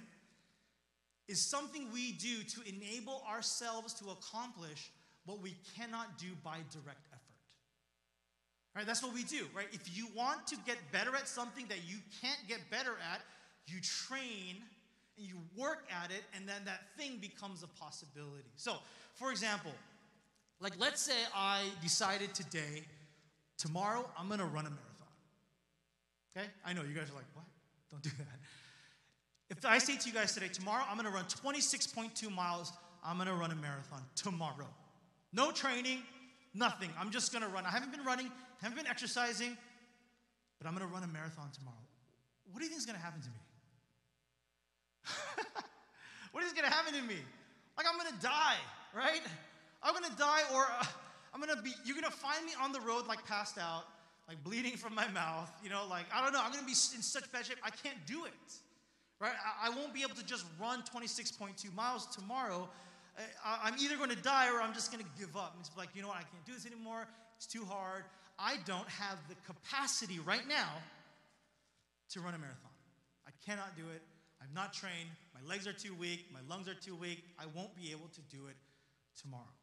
[1.27, 4.91] is something we do to enable ourselves to accomplish
[5.25, 7.21] what we cannot do by direct effort.
[8.75, 8.85] Right?
[8.85, 9.67] That's what we do, right?
[9.73, 13.21] If you want to get better at something that you can't get better at,
[13.65, 14.55] you train
[15.17, 18.45] and you work at it, and then that thing becomes a possibility.
[18.55, 18.75] So,
[19.15, 19.71] for example,
[20.61, 22.83] like let's say I decided today,
[23.57, 24.86] tomorrow, I'm gonna run a marathon.
[26.37, 26.47] Okay?
[26.65, 27.45] I know you guys are like, what?
[27.89, 28.27] Don't do that.
[29.49, 32.71] If I say to you guys today, tomorrow I'm gonna run 26.2 miles,
[33.03, 34.67] I'm gonna run a marathon tomorrow.
[35.33, 35.99] No training,
[36.53, 36.89] nothing.
[36.99, 37.65] I'm just gonna run.
[37.65, 38.29] I haven't been running,
[38.61, 39.57] haven't been exercising,
[40.59, 41.77] but I'm gonna run a marathon tomorrow.
[42.51, 43.39] What do you think is gonna happen to me?
[46.33, 47.17] what is gonna happen to me?
[47.77, 48.57] Like I'm gonna die,
[48.93, 49.21] right?
[49.81, 50.85] I'm gonna die, or uh,
[51.33, 53.85] I'm gonna be, you're gonna find me on the road like passed out
[54.27, 55.49] like bleeding from my mouth.
[55.63, 58.05] You know, like, I don't know, I'm gonna be in such bad shape, I can't
[58.05, 58.33] do it.
[59.19, 59.33] Right?
[59.33, 62.69] I, I won't be able to just run 26.2 miles tomorrow.
[63.43, 65.55] I, am either gonna die or I'm just gonna give up.
[65.59, 67.07] It's like, you know what, I can't do this anymore.
[67.35, 68.03] It's too hard.
[68.37, 70.69] I don't have the capacity right now
[72.09, 72.71] to run a marathon.
[73.25, 74.01] I cannot do it.
[74.41, 75.09] I'm not trained.
[75.33, 76.25] My legs are too weak.
[76.31, 77.23] My lungs are too weak.
[77.39, 78.55] I won't be able to do it
[79.19, 79.56] tomorrow.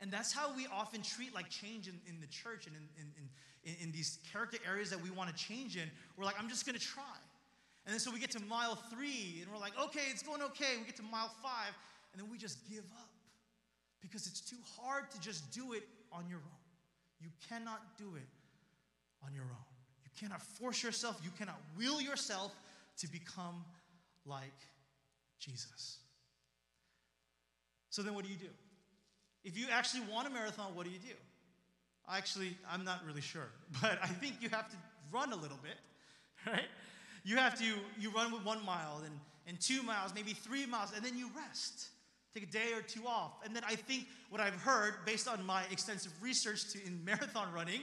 [0.00, 3.28] And that's how we often treat like change in, in the church and in, in,
[3.64, 5.90] in, in these character areas that we want to change in.
[6.16, 7.02] We're like, I'm just going to try.
[7.84, 10.76] And then so we get to mile three and we're like, okay, it's going okay.
[10.78, 11.74] We get to mile five
[12.12, 13.10] and then we just give up
[14.00, 15.82] because it's too hard to just do it
[16.12, 16.62] on your own.
[17.20, 18.28] You cannot do it
[19.24, 19.66] on your own.
[20.04, 22.52] You cannot force yourself, you cannot will yourself
[22.98, 23.64] to become
[24.24, 24.52] like
[25.38, 25.98] Jesus.
[27.90, 28.48] So then what do you do?
[29.44, 31.14] If you actually want a marathon, what do you do?
[32.10, 33.48] Actually, I'm not really sure,
[33.82, 34.76] but I think you have to
[35.12, 35.76] run a little bit,
[36.46, 36.68] right?
[37.24, 39.14] You have to, you run with one mile and,
[39.46, 41.88] and two miles, maybe three miles, and then you rest.
[42.34, 43.32] Take a day or two off.
[43.44, 47.52] And then I think what I've heard, based on my extensive research to, in marathon
[47.52, 47.80] running,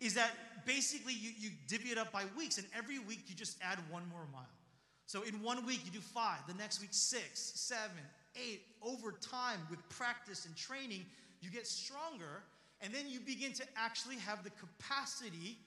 [0.00, 0.30] is that
[0.64, 4.02] basically you, you divvy it up by weeks, and every week you just add one
[4.10, 4.46] more mile.
[5.06, 8.04] So in one week you do five, the next week six, seven,
[8.36, 11.04] eight, over time with practice and training,
[11.40, 12.42] you get stronger,
[12.80, 15.58] and then you begin to actually have the capacity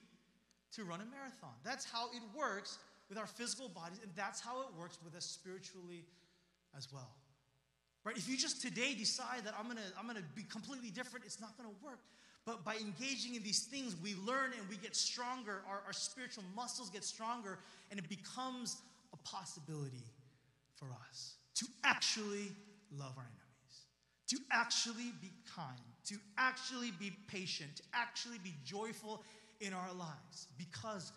[0.74, 1.52] to run a marathon.
[1.64, 5.24] That's how it works with our physical bodies, and that's how it works with us
[5.24, 6.04] spiritually
[6.76, 7.10] as well.
[8.04, 8.16] Right?
[8.16, 11.56] If you just today decide that I'm gonna, I'm gonna be completely different, it's not
[11.56, 12.00] gonna work.
[12.44, 15.62] But by engaging in these things, we learn and we get stronger.
[15.68, 17.58] Our, our spiritual muscles get stronger,
[17.90, 18.78] and it becomes
[19.12, 20.04] a possibility
[20.74, 22.52] for us to actually
[22.96, 23.86] love our enemies,
[24.28, 29.22] to actually be kind, to actually be patient, to actually be joyful
[29.60, 31.12] in our lives because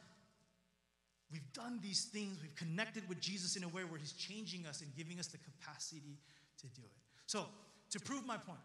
[1.32, 2.38] we've done these things.
[2.42, 5.40] We've connected with Jesus in a way where He's changing us and giving us the
[5.40, 6.18] capacity
[6.60, 6.92] to do it.
[7.26, 7.46] So,
[7.92, 8.60] to prove my point,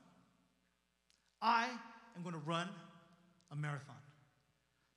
[1.41, 1.69] I
[2.17, 2.69] am going to run
[3.51, 3.97] a marathon.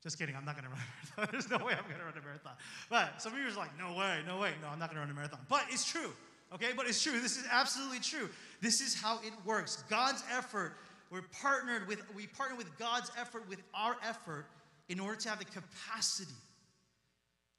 [0.01, 1.29] Just kidding, I'm not going to run a marathon.
[1.31, 2.53] There's no way I'm going to run a marathon.
[2.89, 4.51] But some of you are like, no way, no way.
[4.61, 5.39] No, I'm not going to run a marathon.
[5.47, 6.11] But it's true,
[6.53, 6.71] okay?
[6.75, 7.19] But it's true.
[7.19, 8.29] This is absolutely true.
[8.61, 9.83] This is how it works.
[9.89, 10.73] God's effort,
[11.09, 14.47] we're partnered with, we partner with God's effort with our effort
[14.89, 16.31] in order to have the capacity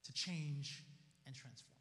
[0.03, 0.83] to change
[1.25, 1.71] and transform.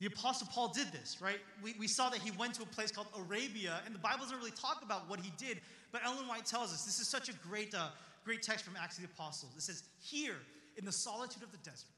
[0.00, 1.38] The Apostle Paul did this, right?
[1.62, 4.36] We, we saw that he went to a place called Arabia, and the Bible doesn't
[4.36, 5.60] really talk about what he did,
[5.92, 7.88] but Ellen White tells us this is such a great, uh,
[8.24, 9.52] great text from Acts of the Apostles.
[9.56, 10.36] It says, Here,
[10.76, 11.88] in the solitude of the desert,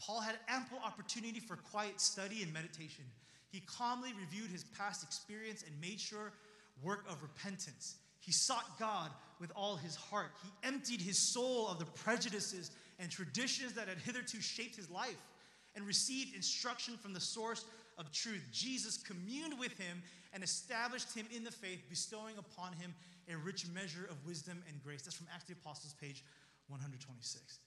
[0.00, 3.04] Paul had ample opportunity for quiet study and meditation.
[3.50, 6.32] He calmly reviewed his past experience and made sure
[6.82, 7.96] work of repentance.
[8.20, 10.32] He sought God with all his heart.
[10.42, 15.20] He emptied his soul of the prejudices and traditions that had hitherto shaped his life
[15.74, 17.64] and received instruction from the source
[17.98, 18.46] of truth.
[18.52, 22.94] Jesus communed with him and established him in the faith, bestowing upon him
[23.32, 25.02] a rich measure of wisdom and grace.
[25.02, 26.24] That's from Acts of the Apostles, page
[26.68, 27.58] 126.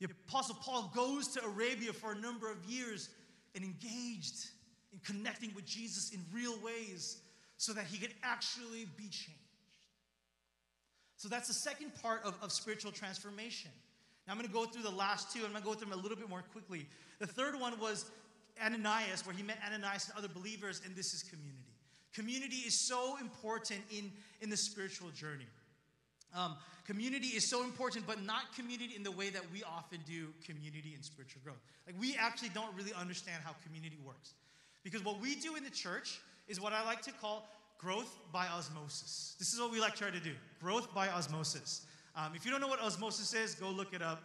[0.00, 3.10] The Apostle Paul goes to Arabia for a number of years
[3.54, 4.48] and engaged
[4.92, 7.18] in connecting with Jesus in real ways
[7.58, 9.36] so that he could actually be changed.
[11.16, 13.70] So that's the second part of, of spiritual transformation.
[14.26, 15.44] Now I'm going to go through the last two.
[15.44, 16.86] I'm going to go through them a little bit more quickly.
[17.18, 18.10] The third one was
[18.64, 21.56] Ananias, where he met Ananias and other believers, and this is community.
[22.14, 25.46] Community is so important in, in the spiritual journey.
[26.34, 26.56] Um,
[26.86, 30.92] community is so important, but not community in the way that we often do community
[30.94, 31.60] and spiritual growth.
[31.86, 34.34] Like, we actually don't really understand how community works.
[34.82, 38.46] Because what we do in the church is what I like to call growth by
[38.46, 39.36] osmosis.
[39.38, 41.86] This is what we like to try to do growth by osmosis.
[42.14, 44.22] Um, if you don't know what osmosis is, go look it up.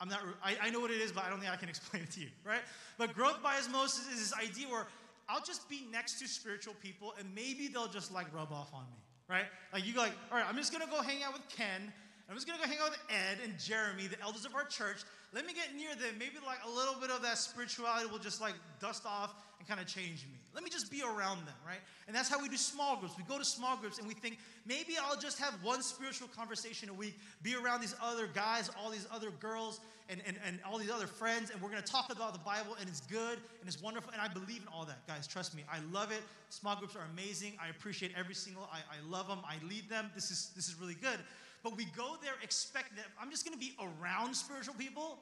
[0.00, 2.02] I'm not, I, I know what it is, but I don't think I can explain
[2.02, 2.62] it to you, right?
[2.98, 4.86] But growth by osmosis is this idea where
[5.28, 8.84] I'll just be next to spiritual people and maybe they'll just like rub off on
[8.90, 8.98] me,
[9.30, 9.46] right?
[9.72, 11.92] Like you go like, all right, I'm just gonna go hang out with Ken.
[12.28, 14.98] I'm just gonna go hang out with Ed and Jeremy, the elders of our church.
[15.32, 16.18] Let me get near them.
[16.18, 19.80] Maybe like a little bit of that spirituality will just like dust off and kind
[19.80, 20.38] of change me.
[20.54, 21.78] Let me just be around them, right?
[22.08, 23.14] And that's how we do small groups.
[23.16, 26.88] We go to small groups and we think, maybe I'll just have one spiritual conversation
[26.88, 30.76] a week, be around these other guys, all these other girls, and, and, and all
[30.76, 33.80] these other friends, and we're gonna talk about the Bible, and it's good and it's
[33.80, 34.12] wonderful.
[34.12, 35.28] And I believe in all that, guys.
[35.28, 36.22] Trust me, I love it.
[36.48, 37.52] Small groups are amazing.
[37.62, 40.10] I appreciate every single, I, I love them, I lead them.
[40.14, 41.20] This is this is really good.
[41.62, 45.18] But we go there expecting that I'm just gonna be around spiritual people,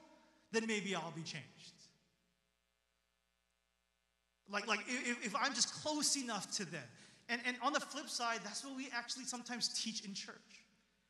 [0.52, 1.72] then maybe I'll be changed.
[4.50, 6.82] Like, like if, if I'm just close enough to them.
[7.28, 10.34] And, and on the flip side, that's what we actually sometimes teach in church.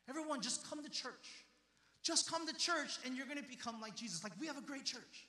[0.09, 1.45] Everyone, just come to church.
[2.01, 4.23] Just come to church and you're going to become like Jesus.
[4.23, 5.27] Like, we have a great church.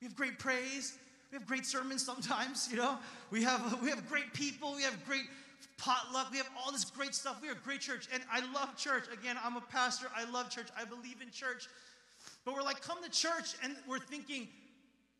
[0.00, 0.96] We have great praise.
[1.30, 2.96] We have great sermons sometimes, you know.
[3.30, 4.74] We have, we have great people.
[4.74, 5.24] We have great
[5.78, 6.30] potluck.
[6.30, 7.40] We have all this great stuff.
[7.42, 8.08] We are a great church.
[8.12, 9.04] And I love church.
[9.12, 10.06] Again, I'm a pastor.
[10.14, 10.68] I love church.
[10.78, 11.68] I believe in church.
[12.44, 14.48] But we're like, come to church, and we're thinking,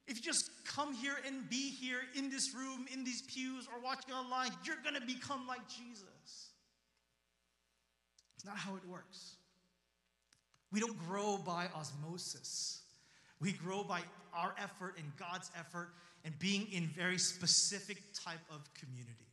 [0.06, 3.80] if you just come here and be here in this room, in these pews, or
[3.82, 6.50] watching online, you're going to become like Jesus.
[8.36, 9.36] It's not how it works.
[10.72, 12.80] We don't grow by osmosis.
[13.40, 14.00] We grow by
[14.34, 15.90] our effort and God's effort
[16.24, 19.29] and being in very specific type of community.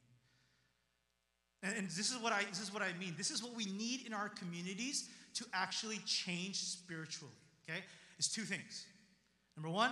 [1.63, 3.15] And, and this is what I this is what I mean.
[3.17, 7.33] This is what we need in our communities to actually change spiritually.
[7.69, 7.79] Okay?
[8.17, 8.85] It's two things.
[9.55, 9.91] Number one,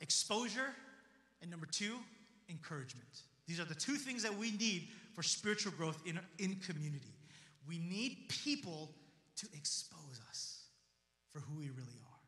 [0.00, 0.74] exposure,
[1.40, 1.96] and number two,
[2.48, 3.22] encouragement.
[3.46, 7.14] These are the two things that we need for spiritual growth in, in community.
[7.66, 8.90] We need people
[9.36, 10.62] to expose us
[11.32, 12.18] for who we really are.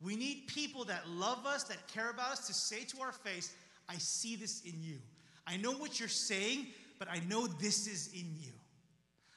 [0.00, 3.54] We need people that love us, that care about us, to say to our face,
[3.88, 4.98] I see this in you.
[5.46, 6.66] I know what you're saying,
[6.98, 8.52] but I know this is in you.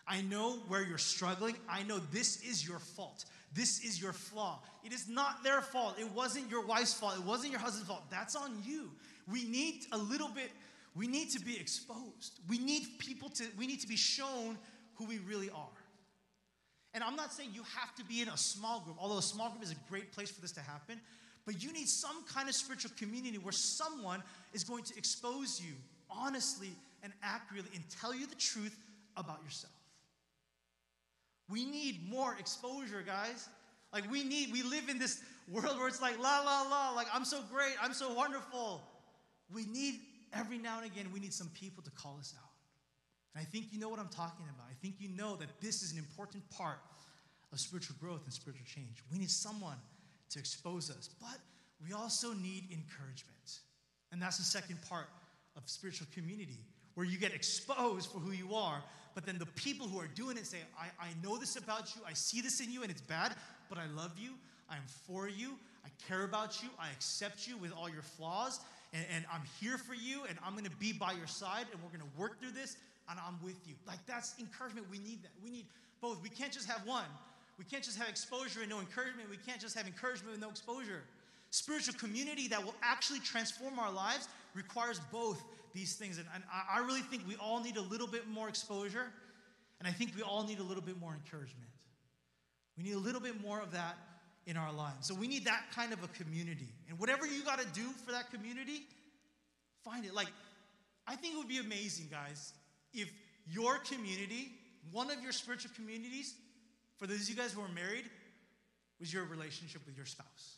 [0.07, 1.55] I know where you're struggling.
[1.69, 3.25] I know this is your fault.
[3.53, 4.61] This is your flaw.
[4.83, 5.95] It is not their fault.
[5.99, 7.15] It wasn't your wife's fault.
[7.17, 8.03] It wasn't your husband's fault.
[8.09, 8.91] That's on you.
[9.29, 10.51] We need a little bit,
[10.95, 12.39] we need to be exposed.
[12.47, 14.57] We need people to, we need to be shown
[14.95, 15.67] who we really are.
[16.93, 19.49] And I'm not saying you have to be in a small group, although a small
[19.49, 20.99] group is a great place for this to happen.
[21.45, 25.73] But you need some kind of spiritual community where someone is going to expose you
[26.09, 26.71] honestly
[27.03, 28.77] and accurately and tell you the truth
[29.15, 29.73] about yourself.
[31.49, 33.47] We need more exposure, guys.
[33.93, 37.07] Like we need, we live in this world where it's like la la la, like
[37.13, 38.81] I'm so great, I'm so wonderful.
[39.53, 40.01] We need
[40.33, 42.49] every now and again, we need some people to call us out.
[43.33, 44.65] And I think you know what I'm talking about.
[44.69, 46.79] I think you know that this is an important part
[47.53, 49.03] of spiritual growth and spiritual change.
[49.11, 49.77] We need someone
[50.31, 51.39] to expose us, but
[51.85, 53.59] we also need encouragement.
[54.11, 55.07] And that's the second part
[55.55, 56.59] of spiritual community,
[56.97, 58.81] where you get exposed for who you are,
[59.13, 62.01] but then the people who are doing it say, I, I know this about you,
[62.09, 63.35] I see this in you, and it's bad,
[63.69, 64.31] but I love you,
[64.67, 68.61] I'm for you, I care about you, I accept you with all your flaws,
[68.95, 71.95] and, and I'm here for you, and I'm gonna be by your side, and we're
[71.95, 72.77] gonna work through this,
[73.11, 73.75] and I'm with you.
[73.85, 74.87] Like that's encouragement.
[74.89, 75.29] We need that.
[75.43, 75.65] We need
[76.01, 76.23] both.
[76.23, 77.05] We can't just have one.
[77.59, 79.29] We can't just have exposure and no encouragement.
[79.29, 81.03] We can't just have encouragement with no exposure.
[81.51, 85.43] Spiritual community that will actually transform our lives requires both
[85.77, 86.17] these things.
[86.17, 89.05] And, and I, I really think we all need a little bit more exposure,
[89.79, 91.69] and I think we all need a little bit more encouragement.
[92.77, 93.95] We need a little bit more of that
[94.45, 95.07] in our lives.
[95.07, 96.69] So we need that kind of a community.
[96.89, 98.81] And whatever you got to do for that community,
[99.83, 100.13] find it.
[100.13, 100.27] Like,
[101.05, 102.53] I think it would be amazing, guys,
[102.93, 103.11] if
[103.47, 104.51] your community,
[104.91, 106.35] one of your spiritual communities,
[106.97, 108.05] for those of you guys who are married,
[108.99, 110.57] was your relationship with your spouse.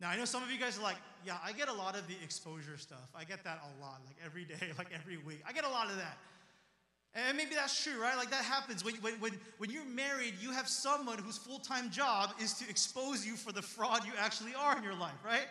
[0.00, 2.06] Now, I know some of you guys are like, yeah, I get a lot of
[2.08, 3.08] the exposure stuff.
[3.14, 5.42] I get that a lot, like every day, like every week.
[5.46, 6.18] I get a lot of that.
[7.14, 8.16] And maybe that's true, right?
[8.16, 8.84] Like that happens.
[8.84, 12.68] When, when, when, when you're married, you have someone whose full time job is to
[12.68, 15.46] expose you for the fraud you actually are in your life, right?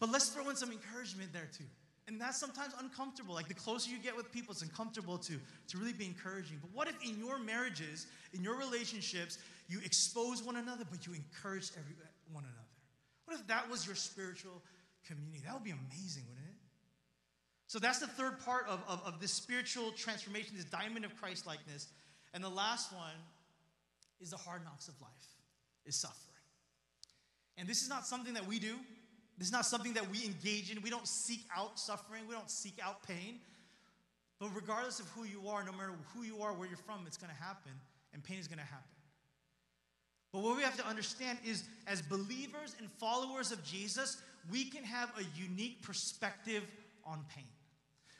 [0.00, 1.64] But let's throw in some encouragement there too.
[2.06, 3.34] And that's sometimes uncomfortable.
[3.34, 6.58] Like the closer you get with people, it's uncomfortable to, to really be encouraging.
[6.60, 9.38] But what if in your marriages, in your relationships,
[9.68, 11.94] you expose one another, but you encourage every,
[12.32, 12.63] one another?
[13.24, 14.62] What if that was your spiritual
[15.06, 15.42] community?
[15.44, 16.54] That would be amazing, wouldn't it?
[17.66, 21.46] So that's the third part of, of, of this spiritual transformation, this diamond of Christ
[21.46, 21.88] likeness.
[22.32, 23.16] And the last one
[24.20, 25.10] is the hard knocks of life,
[25.86, 26.20] is suffering.
[27.56, 28.76] And this is not something that we do.
[29.38, 30.80] This is not something that we engage in.
[30.82, 33.40] We don't seek out suffering, we don't seek out pain.
[34.38, 37.16] But regardless of who you are, no matter who you are, where you're from, it's
[37.16, 37.72] going to happen,
[38.12, 38.93] and pain is going to happen.
[40.34, 44.20] But what we have to understand is, as believers and followers of Jesus,
[44.50, 46.64] we can have a unique perspective
[47.04, 47.44] on pain.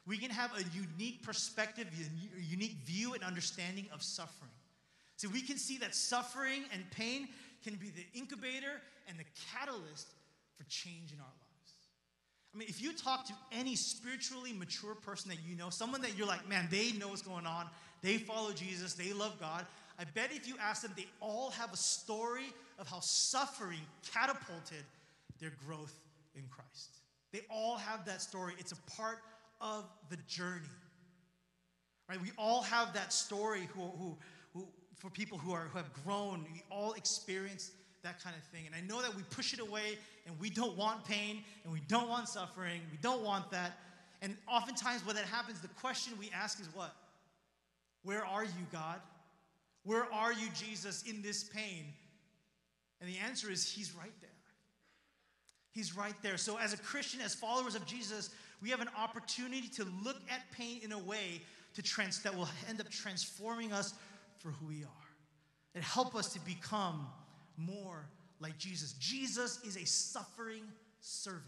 [0.07, 4.53] We can have a unique perspective, a unique view and understanding of suffering.
[5.17, 7.27] See, we can see that suffering and pain
[7.65, 10.07] can be the incubator and the catalyst
[10.57, 11.73] for change in our lives.
[12.55, 16.17] I mean, if you talk to any spiritually mature person that you know, someone that
[16.17, 17.67] you're like, man, they know what's going on,
[18.03, 19.67] they follow Jesus, they love God,
[19.99, 23.81] I bet if you ask them, they all have a story of how suffering
[24.13, 24.85] catapulted
[25.41, 25.95] their growth
[26.35, 26.99] in Christ.
[27.33, 28.55] They all have that story.
[28.59, 29.19] It's a part
[29.61, 30.63] of the journey.
[32.09, 32.21] Right?
[32.21, 34.17] We all have that story who, who,
[34.53, 36.45] who for people who, are, who have grown.
[36.53, 37.71] We all experience
[38.03, 38.67] that kind of thing.
[38.67, 41.81] And I know that we push it away and we don't want pain and we
[41.89, 42.81] don't want suffering.
[42.93, 43.79] We don't want that.
[44.23, 46.95] And oftentimes, when that happens, the question we ask is what?
[48.03, 49.01] Where are you, God?
[49.85, 51.93] Where are you, Jesus, in this pain?
[53.01, 54.31] And the answer is He's right there.
[55.73, 56.37] He's right there.
[56.37, 58.31] So, as a Christian, as followers of Jesus,
[58.63, 61.43] we have an opportunity to look at pain in a way
[61.75, 63.95] to trans- that will end up transforming us
[64.39, 65.09] for who we are
[65.75, 67.09] and help us to become
[67.57, 68.07] more
[68.41, 68.93] like Jesus.
[68.95, 70.63] Jesus is a suffering
[71.01, 71.45] servant,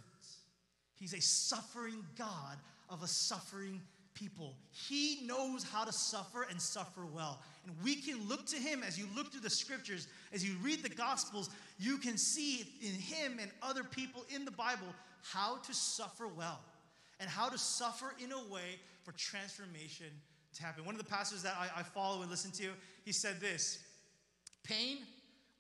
[0.95, 2.59] He's a suffering God
[2.91, 3.81] of a suffering
[4.17, 4.57] people.
[4.73, 7.41] He knows how to suffer and suffer well.
[7.65, 10.83] And we can look to him as you look through the scriptures, as you read
[10.83, 14.89] the gospels, you can see in him and other people in the Bible
[15.23, 16.61] how to suffer well
[17.21, 20.07] and how to suffer in a way for transformation
[20.55, 20.85] to happen.
[20.85, 22.71] One of the pastors that I, I follow and listen to,
[23.05, 23.79] he said this
[24.65, 24.99] pain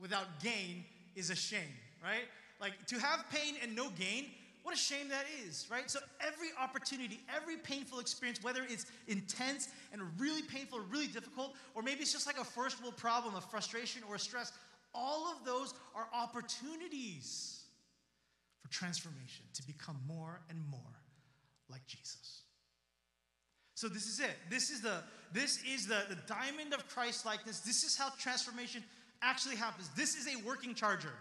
[0.01, 0.85] without gain
[1.15, 1.61] is a shame,
[2.03, 2.25] right?
[2.61, 4.27] Like to have pain and no gain,
[4.67, 5.89] what a shame that is, right?
[5.89, 11.83] So every opportunity, every painful experience, whether it's intense and really painful, really difficult, or
[11.83, 14.51] maybe it's just like a first world problem of frustration or stress,
[14.93, 17.63] all of those are opportunities
[18.61, 20.81] for transformation to become more and more
[21.71, 22.41] like Jesus.
[23.77, 24.35] So this is it.
[24.51, 27.61] This is the this is the, the diamond of Christ likeness.
[27.61, 28.83] This is how transformation
[29.23, 29.91] actually happens.
[29.97, 31.13] This is a working charger.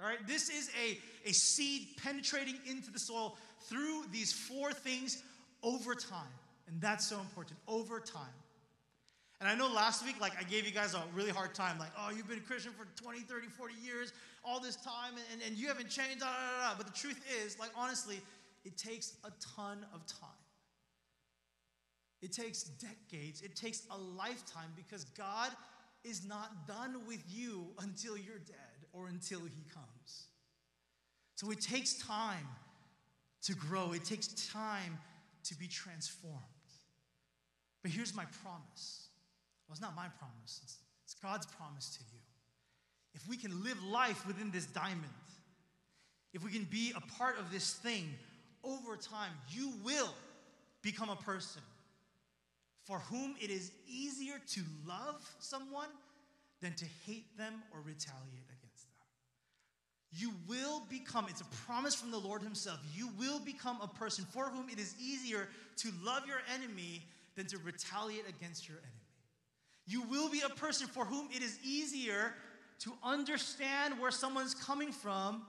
[0.00, 3.36] All right, this is a, a seed penetrating into the soil
[3.68, 5.22] through these four things
[5.62, 6.32] over time.
[6.66, 8.34] And that's so important over time.
[9.40, 11.78] And I know last week, like, I gave you guys a really hard time.
[11.78, 14.12] Like, oh, you've been a Christian for 20, 30, 40 years,
[14.44, 16.74] all this time, and, and you haven't changed, da, da, da.
[16.76, 18.20] But the truth is, like, honestly,
[18.64, 20.30] it takes a ton of time.
[22.22, 25.50] It takes decades, it takes a lifetime because God
[26.04, 30.28] is not done with you until you're dead or until he comes.
[31.34, 32.46] So it takes time
[33.42, 34.98] to grow, it takes time
[35.44, 36.38] to be transformed.
[37.82, 39.08] But here's my promise.
[39.66, 42.20] Well, it's not my promise, it's, it's God's promise to you.
[43.14, 45.04] If we can live life within this diamond,
[46.32, 48.08] if we can be a part of this thing
[48.64, 50.12] over time, you will
[50.82, 51.62] become a person
[52.84, 55.88] for whom it is easier to love someone
[56.60, 58.63] than to hate them or retaliate against.
[60.16, 64.24] You will become, it's a promise from the Lord Himself, you will become a person
[64.32, 67.02] for whom it is easier to love your enemy
[67.34, 68.90] than to retaliate against your enemy.
[69.86, 72.34] You will be a person for whom it is easier
[72.80, 75.42] to understand where someone's coming from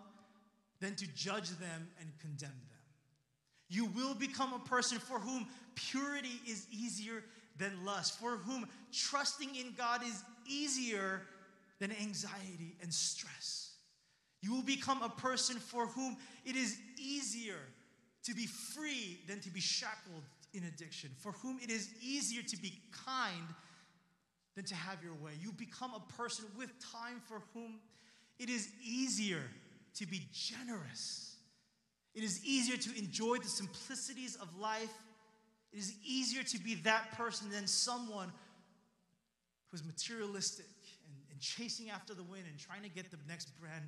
[0.79, 2.75] than to judge them and condemn them.
[3.69, 7.23] You will become a person for whom purity is easier
[7.57, 11.21] than lust, for whom trusting in God is easier
[11.79, 13.64] than anxiety and stress.
[14.45, 17.57] You will become a person for whom it is easier
[18.25, 20.21] to be free than to be shackled
[20.53, 23.47] in addiction, for whom it is easier to be kind
[24.55, 25.31] than to have your way.
[25.41, 27.79] You become a person with time for whom
[28.37, 29.41] it is easier
[29.95, 31.37] to be generous.
[32.13, 34.93] It is easier to enjoy the simplicities of life.
[35.73, 38.31] It is easier to be that person than someone
[39.71, 40.67] who's materialistic
[41.07, 43.85] and, and chasing after the wind and trying to get the next brand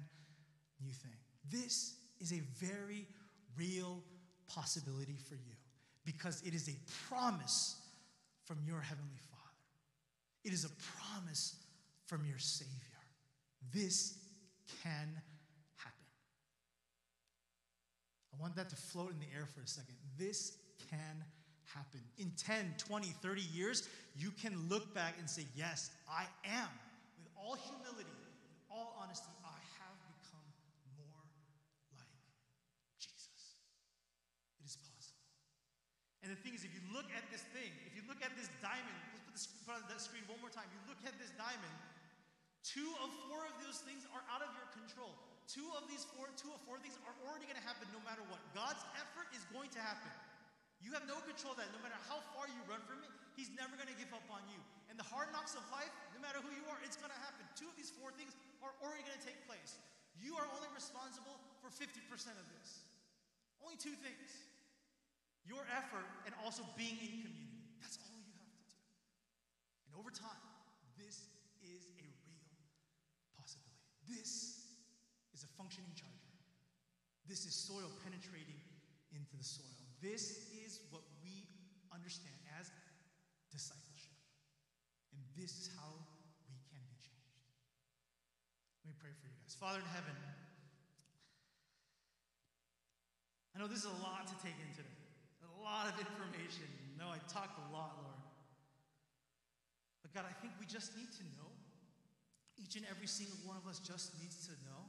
[0.84, 1.12] new thing.
[1.50, 3.08] This is a very
[3.58, 4.04] real
[4.48, 5.56] possibility for you
[6.06, 6.76] because it is a
[7.10, 7.76] promise
[8.46, 9.44] from your Heavenly Father.
[10.44, 10.70] It is a
[11.02, 11.56] promise
[12.06, 12.72] from your Savior.
[13.74, 14.18] This
[14.84, 15.10] can
[15.76, 16.08] happen.
[18.34, 19.96] I want that to float in the air for a second.
[20.18, 20.58] This
[20.90, 21.24] can
[21.74, 22.00] happen.
[22.18, 26.70] In 10, 20, 30 years, you can look back and say, Yes, I am.
[27.18, 30.48] With all humility, in all honesty, I have become
[30.98, 31.22] more
[31.94, 32.08] like
[33.00, 33.60] Jesus.
[34.62, 35.28] It is possible.
[36.28, 38.52] And the thing is, if you look at this thing, if you look at this
[38.60, 39.00] diamond,
[39.32, 40.68] let's put on that screen one more time.
[40.76, 41.72] You look at this diamond,
[42.68, 45.16] two of four of those things are out of your control.
[45.48, 48.20] Two of these four, two of four things are already going to happen no matter
[48.28, 48.44] what.
[48.52, 50.12] God's effort is going to happen.
[50.84, 51.72] You have no control of that.
[51.72, 54.44] No matter how far you run from it, He's never going to give up on
[54.52, 54.60] you.
[54.92, 57.48] And the hard knocks of life, no matter who you are, it's going to happen.
[57.56, 59.80] Two of these four things are already going to take place.
[60.20, 61.88] You are only responsible for 50%
[62.36, 62.84] of this.
[63.64, 64.48] Only two things
[65.48, 67.64] your effort and also being in community.
[67.80, 68.78] That's all you have to do.
[69.88, 70.44] And over time,
[71.00, 71.32] this
[71.64, 72.52] is a real
[73.40, 73.88] possibility.
[74.04, 74.68] This
[75.32, 76.36] is a functioning charger.
[77.26, 78.60] This is soil penetrating
[79.16, 79.72] into the soil.
[80.04, 81.48] This is what we
[81.96, 82.72] understand as
[83.52, 84.16] discipleship.
[85.16, 85.96] And this is how
[86.52, 87.48] we can be changed.
[88.84, 89.56] Let me pray for you guys.
[89.56, 90.16] Father in heaven,
[93.56, 95.07] I know this is a lot to take in today,
[95.68, 96.64] lot of information.
[96.96, 98.24] No, I talked a lot, Lord.
[100.00, 101.52] But God, I think we just need to know,
[102.56, 104.88] each and every single one of us just needs to know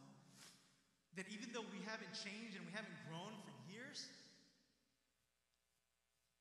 [1.19, 4.07] that even though we haven't changed and we haven't grown for years,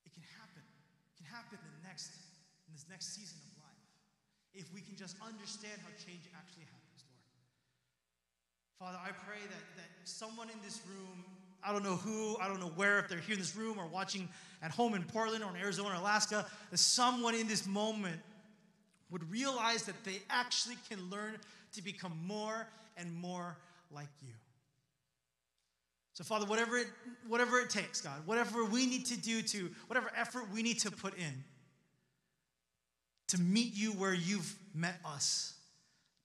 [0.05, 0.61] it can happen.
[0.61, 2.13] It can happen in the next,
[2.69, 3.83] in this next season of life.
[4.53, 7.25] If we can just understand how change actually happens, Lord.
[8.77, 11.25] Father, I pray that, that someone in this room,
[11.63, 13.87] I don't know who, I don't know where, if they're here in this room or
[13.87, 14.29] watching
[14.61, 18.19] at home in Portland or in Arizona or Alaska, that someone in this moment
[19.09, 21.37] would realize that they actually can learn
[21.73, 23.57] to become more and more
[23.91, 24.33] like you.
[26.13, 26.87] So, Father, whatever it,
[27.27, 30.91] whatever it takes, God, whatever we need to do to, whatever effort we need to
[30.91, 31.43] put in
[33.27, 35.53] to meet you where you've met us,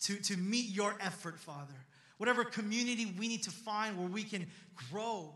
[0.01, 1.75] to, to meet your effort, Father,
[2.23, 4.47] whatever community we need to find where we can
[4.93, 5.35] grow,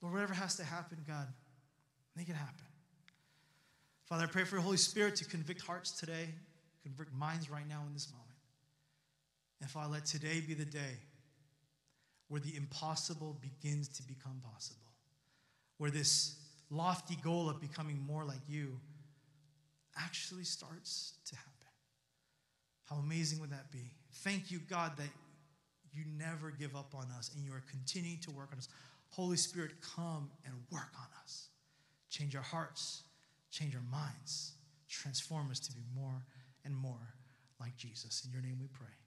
[0.00, 1.28] Lord, whatever has to happen, God,
[2.16, 2.64] make it happen.
[4.06, 6.28] Father, I pray for your Holy Spirit to convict hearts today
[6.82, 8.38] convert minds right now in this moment.
[9.60, 10.96] And Father, let today be the day
[12.28, 14.88] where the impossible begins to become possible,
[15.76, 16.36] where this
[16.70, 18.80] lofty goal of becoming more like you
[19.98, 21.52] actually starts to happen.
[22.88, 23.92] How amazing would that be?
[24.14, 25.10] Thank you, God, that
[25.96, 28.68] you never give up on us and you are continuing to work on us.
[29.10, 31.48] Holy Spirit, come and work on us.
[32.10, 33.02] Change our hearts,
[33.50, 34.52] change our minds,
[34.88, 36.22] transform us to be more
[36.64, 37.14] and more
[37.60, 38.24] like Jesus.
[38.26, 39.05] In your name we pray.